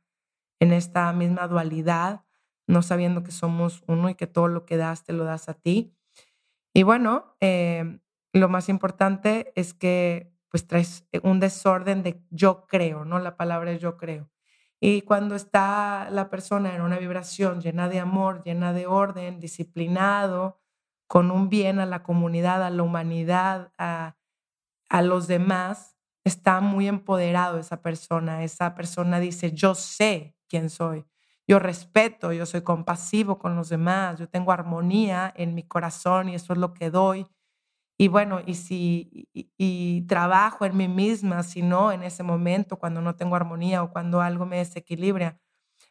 en 0.60 0.74
esta 0.74 1.12
misma 1.14 1.48
dualidad, 1.48 2.26
no 2.68 2.82
sabiendo 2.82 3.24
que 3.24 3.32
somos 3.32 3.84
uno 3.88 4.10
y 4.10 4.16
que 4.16 4.28
todo 4.28 4.50
lo 4.50 4.66
que 4.66 4.78
das 4.78 5.04
te 5.04 5.14
lo 5.14 5.24
das 5.24 5.48
a 5.48 5.54
ti. 5.54 5.96
Y 6.74 6.84
bueno, 6.84 7.38
eh, 7.40 8.00
lo 8.34 8.50
más 8.50 8.70
importante 8.70 9.52
es 9.56 9.74
que 9.74 10.32
pues 10.50 10.68
traes 10.68 11.08
un 11.24 11.40
desorden 11.40 12.04
de 12.04 12.22
yo 12.30 12.66
creo, 12.68 13.06
¿no? 13.06 13.20
La 13.20 13.38
palabra 13.38 13.72
es 13.72 13.80
yo 13.80 13.98
creo. 13.98 14.30
Y 14.82 15.02
cuando 15.02 15.36
está 15.36 16.10
la 16.10 16.30
persona 16.30 16.76
en 16.76 16.82
una 16.82 16.98
vibración 16.98 17.62
llena 17.62 17.90
de 17.90 18.00
amor, 18.00 18.44
llena 18.44 18.74
de 18.74 18.88
orden, 18.88 19.40
disciplinado, 19.40 20.60
con 21.10 21.32
un 21.32 21.50
bien 21.50 21.80
a 21.80 21.88
la 21.88 22.04
comunidad, 22.04 22.64
a 22.64 22.70
la 22.70 22.84
humanidad, 22.84 23.74
a, 23.80 24.16
a 24.90 25.02
los 25.02 25.28
demás, 25.28 25.98
está 26.24 26.62
muy 26.62 26.88
empoderado 26.88 27.60
esa 27.60 27.82
persona. 27.82 28.44
Esa 28.44 28.76
persona 28.76 29.20
dice, 29.20 29.52
yo 29.54 29.76
sé 29.76 30.36
quién 30.48 30.70
soy, 30.70 31.06
yo 31.48 31.60
respeto, 31.60 32.32
yo 32.34 32.46
soy 32.46 32.62
compasivo 32.62 33.40
con 33.40 33.56
los 33.56 33.70
demás, 33.70 34.20
yo 34.20 34.30
tengo 34.30 34.52
armonía 34.52 35.34
en 35.36 35.56
mi 35.56 35.64
corazón 35.64 36.30
y 36.30 36.36
eso 36.36 36.54
es 36.54 36.60
lo 36.60 36.74
que 36.74 36.92
doy. 36.92 37.28
Y 37.98 38.08
bueno, 38.08 38.42
y 38.46 38.56
si 38.56 39.28
y, 39.34 40.02
trabajo 40.08 40.66
en 40.66 40.78
mí 40.78 40.88
misma, 40.88 41.44
si 41.44 41.62
no 41.62 41.92
en 41.92 42.04
ese 42.04 42.24
momento, 42.24 42.78
cuando 42.78 43.02
no 43.02 43.16
tengo 43.16 43.36
armonía 43.36 43.84
o 43.84 43.92
cuando 43.92 44.22
algo 44.22 44.46
me 44.46 44.58
desequilibra, 44.60 45.40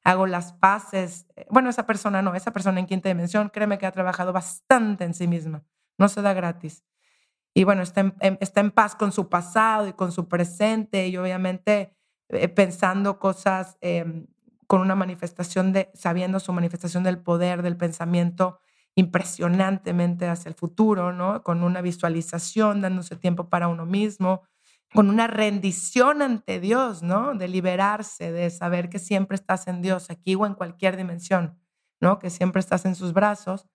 hago 0.04 0.26
las 0.26 0.52
paces. 0.52 1.26
Eh, 1.36 1.46
bueno, 1.50 1.70
esa 1.70 1.86
persona 1.86 2.22
no, 2.22 2.34
esa 2.34 2.52
persona 2.52 2.80
en 2.80 2.86
quinta 2.86 3.08
dimensión, 3.08 3.50
créeme 3.50 3.78
que 3.78 3.86
ha 3.86 3.92
trabajado 3.92 4.32
bastante 4.32 5.04
en 5.04 5.14
sí 5.14 5.26
misma, 5.26 5.64
no 5.98 6.08
se 6.08 6.22
da 6.22 6.32
gratis. 6.32 6.84
Y 7.54 7.64
bueno, 7.64 7.82
está 7.82 8.00
en, 8.20 8.38
está 8.40 8.60
en 8.60 8.70
paz 8.70 8.94
con 8.94 9.12
su 9.12 9.28
pasado 9.28 9.88
y 9.88 9.92
con 9.92 10.12
su 10.12 10.28
presente 10.28 11.08
y 11.08 11.16
obviamente 11.16 11.92
eh, 12.28 12.48
pensando 12.48 13.18
cosas 13.18 13.76
em, 13.80 14.26
con 14.66 14.80
una 14.80 14.94
manifestación 14.94 15.72
de, 15.72 15.90
sabiendo 15.94 16.40
su 16.40 16.52
manifestación 16.52 17.02
del 17.02 17.18
poder, 17.18 17.62
del 17.62 17.76
pensamiento 17.76 18.60
impresionantemente 18.94 20.28
hacia 20.28 20.48
el 20.48 20.54
futuro, 20.54 21.12
¿no? 21.12 21.42
Con 21.42 21.62
una 21.62 21.80
visualización, 21.80 22.80
dándose 22.80 23.16
tiempo 23.16 23.48
para 23.48 23.68
uno 23.68 23.86
mismo, 23.86 24.42
con 24.94 25.10
una 25.10 25.26
rendición 25.26 26.22
ante 26.22 26.60
Dios, 26.60 27.02
¿no? 27.02 27.34
De 27.34 27.48
liberarse, 27.48 28.32
de 28.32 28.50
saber 28.50 28.88
que 28.88 28.98
siempre 28.98 29.34
estás 29.34 29.68
en 29.68 29.82
Dios, 29.82 30.10
aquí 30.10 30.34
o 30.34 30.46
en 30.46 30.54
cualquier 30.54 30.96
dimensión, 30.96 31.58
¿no? 32.00 32.18
Que 32.18 32.30
siempre 32.30 32.60
estás 32.60 32.84
en 32.84 32.94
sus 32.94 33.12
brazos. 33.12 33.66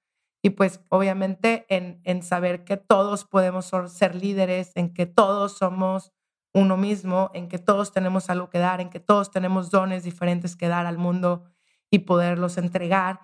Y 0.41 0.51
pues 0.51 0.81
obviamente 0.89 1.65
en, 1.69 2.01
en 2.03 2.21
saber 2.23 2.65
que 2.65 2.77
todos 2.77 3.25
podemos 3.25 3.71
ser 3.87 4.15
líderes, 4.15 4.71
en 4.75 4.93
que 4.93 5.05
todos 5.05 5.57
somos 5.57 6.11
uno 6.53 6.77
mismo, 6.77 7.31
en 7.33 7.47
que 7.47 7.59
todos 7.59 7.91
tenemos 7.91 8.29
algo 8.29 8.49
que 8.49 8.59
dar, 8.59 8.81
en 8.81 8.89
que 8.89 8.99
todos 8.99 9.31
tenemos 9.31 9.71
dones 9.71 10.03
diferentes 10.03 10.55
que 10.55 10.67
dar 10.67 10.85
al 10.85 10.97
mundo 10.97 11.45
y 11.89 11.99
poderlos 11.99 12.57
entregar 12.57 13.21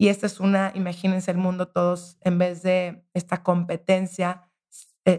y 0.00 0.08
esta 0.08 0.24
es 0.24 0.40
una, 0.40 0.72
imagínense 0.74 1.30
el 1.30 1.36
mundo 1.36 1.68
todos, 1.68 2.16
en 2.22 2.38
vez 2.38 2.62
de 2.62 3.04
esta 3.12 3.42
competencia, 3.42 4.49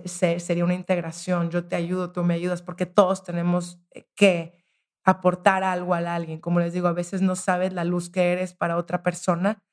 sería 0.06 0.64
una 0.64 0.74
integración. 0.74 1.50
Yo 1.50 1.66
te 1.68 1.76
ayudo, 1.76 2.12
tú 2.12 2.24
me 2.24 2.34
ayudas, 2.34 2.62
porque 2.62 2.86
todos 2.86 3.24
tenemos 3.24 3.80
eh, 3.92 4.06
que 4.16 4.64
aportar 5.04 5.64
algo 5.64 5.94
a 5.94 6.00
alguien. 6.00 6.39
Como 6.39 6.60
les 6.60 6.74
digo, 6.74 6.88
a 6.88 6.94
veces 6.94 7.22
no 7.22 7.36
sabes 7.36 7.74
la 7.74 7.84
luz 7.84 8.10
que 8.10 8.32
eres 8.32 8.54
para 8.54 8.78
otra 8.78 9.04
persona 9.04 9.64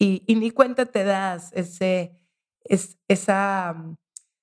y, 0.00 0.24
ni 0.28 0.50
cuenta 0.50 0.86
te 0.86 1.04
das 1.04 1.52
ese, 1.52 2.18
es, 2.64 2.98
esa 3.06 3.74
mm, 3.76 3.96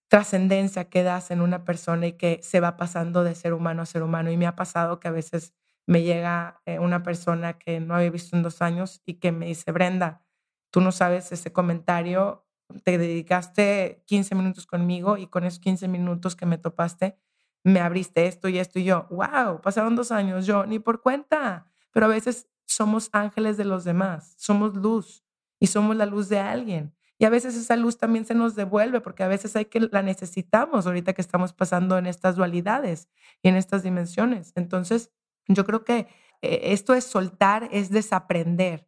trascendencia 0.07 0.89
que 0.89 1.03
das 1.03 1.31
en 1.31 1.41
una 1.41 1.65
persona 1.65 2.07
y 2.07 2.13
que 2.13 2.39
se 2.43 2.59
va 2.59 2.77
pasando 2.77 3.23
de 3.23 3.33
ser 3.35 3.53
humano 3.53 3.81
a 3.81 3.87
ser 3.87 4.03
humano. 4.03 4.31
Y 4.31 4.37
me 4.37 4.45
ha 4.45 4.55
pasado 4.55 4.99
que 4.99 5.07
a 5.07 5.11
veces 5.11 5.53
me 5.87 6.03
llega 6.03 6.61
eh, 6.65 6.79
una 6.79 7.01
persona 7.01 7.57
que 7.57 7.79
no 7.79 7.95
había 7.95 8.11
visto 8.11 8.35
en 8.37 8.43
dos 8.43 8.61
años 8.61 9.01
y 9.05 9.15
que 9.15 9.31
me 9.31 9.47
dice, 9.47 9.71
Brenda, 9.71 10.23
tú 10.71 10.81
no 10.81 10.91
sabes 10.91 11.31
ese 11.31 11.51
comentario, 11.51 12.46
te 12.83 12.97
dedicaste 12.97 14.03
15 14.05 14.35
minutos 14.35 14.65
conmigo 14.65 15.17
y 15.17 15.27
con 15.27 15.43
esos 15.43 15.59
15 15.59 15.87
minutos 15.87 16.35
que 16.35 16.45
me 16.45 16.57
topaste, 16.57 17.17
me 17.63 17.79
abriste 17.79 18.27
esto 18.27 18.49
y 18.49 18.59
esto 18.59 18.79
y 18.79 18.85
yo, 18.85 19.07
wow, 19.09 19.61
pasaron 19.61 19.95
dos 19.95 20.11
años, 20.11 20.45
yo 20.45 20.65
ni 20.65 20.79
por 20.79 21.01
cuenta, 21.01 21.67
pero 21.91 22.05
a 22.05 22.09
veces 22.09 22.47
somos 22.65 23.09
ángeles 23.13 23.57
de 23.57 23.65
los 23.65 23.83
demás, 23.83 24.35
somos 24.37 24.75
luz 24.75 25.23
y 25.59 25.67
somos 25.67 25.95
la 25.95 26.05
luz 26.05 26.29
de 26.29 26.39
alguien. 26.39 26.93
Y 27.19 27.25
a 27.25 27.29
veces 27.29 27.55
esa 27.55 27.75
luz 27.75 27.97
también 27.97 28.25
se 28.25 28.35
nos 28.35 28.55
devuelve 28.55 29.01
porque 29.01 29.23
a 29.23 29.27
veces 29.27 29.55
hay 29.55 29.65
que 29.65 29.79
la 29.79 30.03
necesitamos 30.03 30.85
ahorita 30.85 31.13
que 31.13 31.21
estamos 31.21 31.51
pasando 31.51 31.97
en 31.97 32.05
estas 32.05 32.35
dualidades 32.35 33.09
y 33.41 33.49
en 33.49 33.55
estas 33.55 33.81
dimensiones. 33.81 34.53
Entonces, 34.55 35.11
yo 35.47 35.65
creo 35.65 35.83
que 35.83 36.07
eh, 36.41 36.59
esto 36.73 36.93
es 36.93 37.05
soltar, 37.05 37.69
es 37.71 37.89
desaprender. 37.89 38.86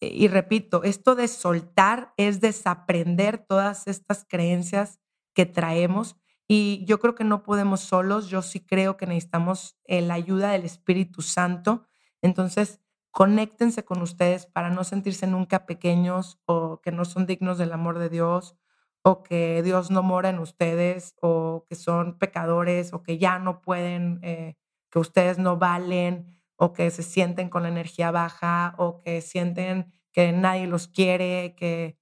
Y 0.00 0.28
repito, 0.28 0.84
esto 0.84 1.14
de 1.16 1.26
soltar 1.28 2.12
es 2.16 2.40
desaprender 2.40 3.38
todas 3.38 3.86
estas 3.88 4.24
creencias 4.28 5.00
que 5.34 5.46
traemos. 5.46 6.16
Y 6.46 6.84
yo 6.86 6.98
creo 7.00 7.14
que 7.14 7.24
no 7.24 7.42
podemos 7.42 7.80
solos, 7.80 8.28
yo 8.28 8.42
sí 8.42 8.60
creo 8.60 8.96
que 8.96 9.06
necesitamos 9.06 9.76
eh, 9.84 10.00
la 10.00 10.14
ayuda 10.14 10.50
del 10.52 10.64
Espíritu 10.64 11.20
Santo. 11.20 11.84
Entonces, 12.22 12.80
conéctense 13.10 13.84
con 13.84 14.00
ustedes 14.02 14.46
para 14.46 14.70
no 14.70 14.84
sentirse 14.84 15.26
nunca 15.26 15.66
pequeños 15.66 16.38
o 16.46 16.80
que 16.80 16.92
no 16.92 17.04
son 17.04 17.26
dignos 17.26 17.58
del 17.58 17.72
amor 17.72 17.98
de 17.98 18.08
Dios 18.08 18.56
o 19.02 19.22
que 19.22 19.62
Dios 19.62 19.90
no 19.90 20.02
mora 20.02 20.28
en 20.30 20.38
ustedes 20.38 21.14
o 21.20 21.64
que 21.68 21.74
son 21.74 22.18
pecadores 22.18 22.92
o 22.92 23.02
que 23.02 23.18
ya 23.18 23.38
no 23.38 23.60
pueden 23.62 24.20
eh, 24.22 24.56
que 24.90 24.98
ustedes 24.98 25.38
no 25.38 25.56
valen 25.56 26.37
o 26.58 26.72
que 26.72 26.90
se 26.90 27.02
sienten 27.02 27.48
con 27.48 27.62
la 27.64 27.68
energía 27.70 28.10
baja 28.10 28.74
o 28.78 28.98
que 29.00 29.20
sienten 29.22 29.92
que 30.12 30.32
nadie 30.32 30.66
los 30.66 30.88
quiere, 30.88 31.54
que 31.56 31.98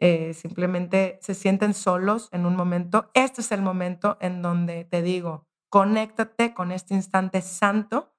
eh, 0.00 0.34
simplemente 0.34 1.18
se 1.22 1.34
sienten 1.34 1.74
solos 1.74 2.28
en 2.32 2.46
un 2.46 2.56
momento. 2.56 3.10
Este 3.14 3.40
es 3.40 3.52
el 3.52 3.62
momento 3.62 4.16
en 4.20 4.42
donde 4.42 4.84
te 4.84 5.02
digo, 5.02 5.46
conéctate 5.70 6.54
con 6.54 6.72
este 6.72 6.94
instante 6.94 7.42
santo 7.42 8.14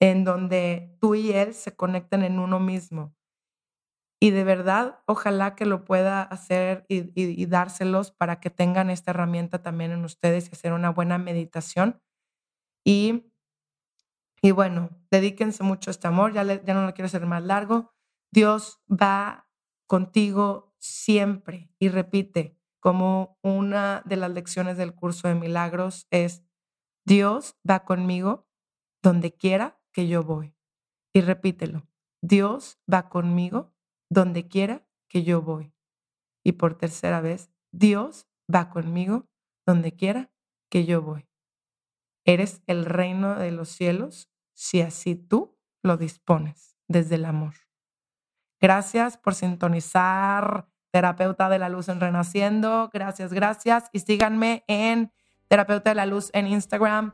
en 0.00 0.24
donde 0.24 0.96
tú 1.00 1.14
y 1.14 1.32
él 1.32 1.54
se 1.54 1.76
conecten 1.76 2.22
en 2.22 2.38
uno 2.38 2.60
mismo. 2.60 3.14
Y 4.20 4.30
de 4.30 4.44
verdad, 4.44 5.00
ojalá 5.06 5.54
que 5.54 5.66
lo 5.66 5.84
pueda 5.84 6.22
hacer 6.22 6.86
y, 6.88 7.10
y 7.20 7.46
dárselos 7.46 8.10
para 8.10 8.40
que 8.40 8.48
tengan 8.50 8.88
esta 8.90 9.10
herramienta 9.10 9.62
también 9.62 9.92
en 9.92 10.04
ustedes 10.04 10.48
y 10.48 10.52
hacer 10.52 10.72
una 10.72 10.90
buena 10.90 11.18
meditación 11.18 12.00
y, 12.84 13.32
y 14.44 14.50
bueno, 14.50 14.90
dedíquense 15.10 15.62
mucho 15.62 15.88
a 15.88 15.92
este 15.92 16.06
amor, 16.06 16.34
ya, 16.34 16.44
ya 16.44 16.74
no 16.74 16.84
lo 16.84 16.92
quiero 16.92 17.06
hacer 17.06 17.24
más 17.24 17.42
largo. 17.42 17.94
Dios 18.30 18.78
va 18.90 19.48
contigo 19.86 20.74
siempre 20.78 21.70
y 21.78 21.88
repite, 21.88 22.58
como 22.78 23.38
una 23.42 24.02
de 24.04 24.16
las 24.16 24.30
lecciones 24.30 24.76
del 24.76 24.94
curso 24.94 25.28
de 25.28 25.34
milagros 25.34 26.06
es, 26.10 26.44
Dios 27.06 27.56
va 27.68 27.86
conmigo 27.86 28.46
donde 29.02 29.34
quiera 29.34 29.80
que 29.94 30.08
yo 30.08 30.22
voy. 30.22 30.54
Y 31.14 31.22
repítelo, 31.22 31.88
Dios 32.20 32.78
va 32.92 33.08
conmigo 33.08 33.74
donde 34.10 34.46
quiera 34.46 34.86
que 35.08 35.22
yo 35.22 35.40
voy. 35.40 35.72
Y 36.44 36.52
por 36.52 36.76
tercera 36.76 37.22
vez, 37.22 37.50
Dios 37.72 38.28
va 38.54 38.68
conmigo 38.68 39.26
donde 39.66 39.96
quiera 39.96 40.30
que 40.68 40.84
yo 40.84 41.00
voy. 41.00 41.26
Eres 42.26 42.62
el 42.66 42.84
reino 42.84 43.36
de 43.36 43.50
los 43.50 43.70
cielos 43.70 44.30
si 44.54 44.80
así 44.80 45.14
tú 45.14 45.58
lo 45.82 45.96
dispones 45.96 46.76
desde 46.88 47.16
el 47.16 47.26
amor. 47.26 47.54
Gracias 48.60 49.18
por 49.18 49.34
sintonizar 49.34 50.66
Terapeuta 50.90 51.48
de 51.48 51.58
la 51.58 51.68
Luz 51.68 51.88
en 51.88 52.00
Renaciendo. 52.00 52.88
Gracias, 52.92 53.32
gracias. 53.32 53.90
Y 53.92 53.98
síganme 53.98 54.64
en 54.68 55.12
Terapeuta 55.48 55.90
de 55.90 55.96
la 55.96 56.06
Luz 56.06 56.30
en 56.32 56.46
Instagram. 56.46 57.12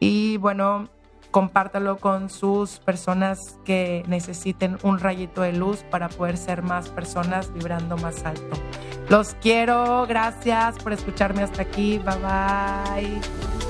Y 0.00 0.38
bueno, 0.38 0.88
compártalo 1.30 1.98
con 1.98 2.30
sus 2.30 2.78
personas 2.78 3.58
que 3.64 4.02
necesiten 4.06 4.78
un 4.82 4.98
rayito 4.98 5.42
de 5.42 5.52
luz 5.52 5.84
para 5.90 6.08
poder 6.08 6.36
ser 6.36 6.62
más 6.62 6.88
personas 6.88 7.52
vibrando 7.52 7.96
más 7.98 8.24
alto. 8.24 8.56
Los 9.08 9.34
quiero. 9.34 10.06
Gracias 10.06 10.78
por 10.82 10.92
escucharme 10.92 11.42
hasta 11.42 11.62
aquí. 11.62 11.98
Bye 11.98 12.18
bye. 12.18 13.67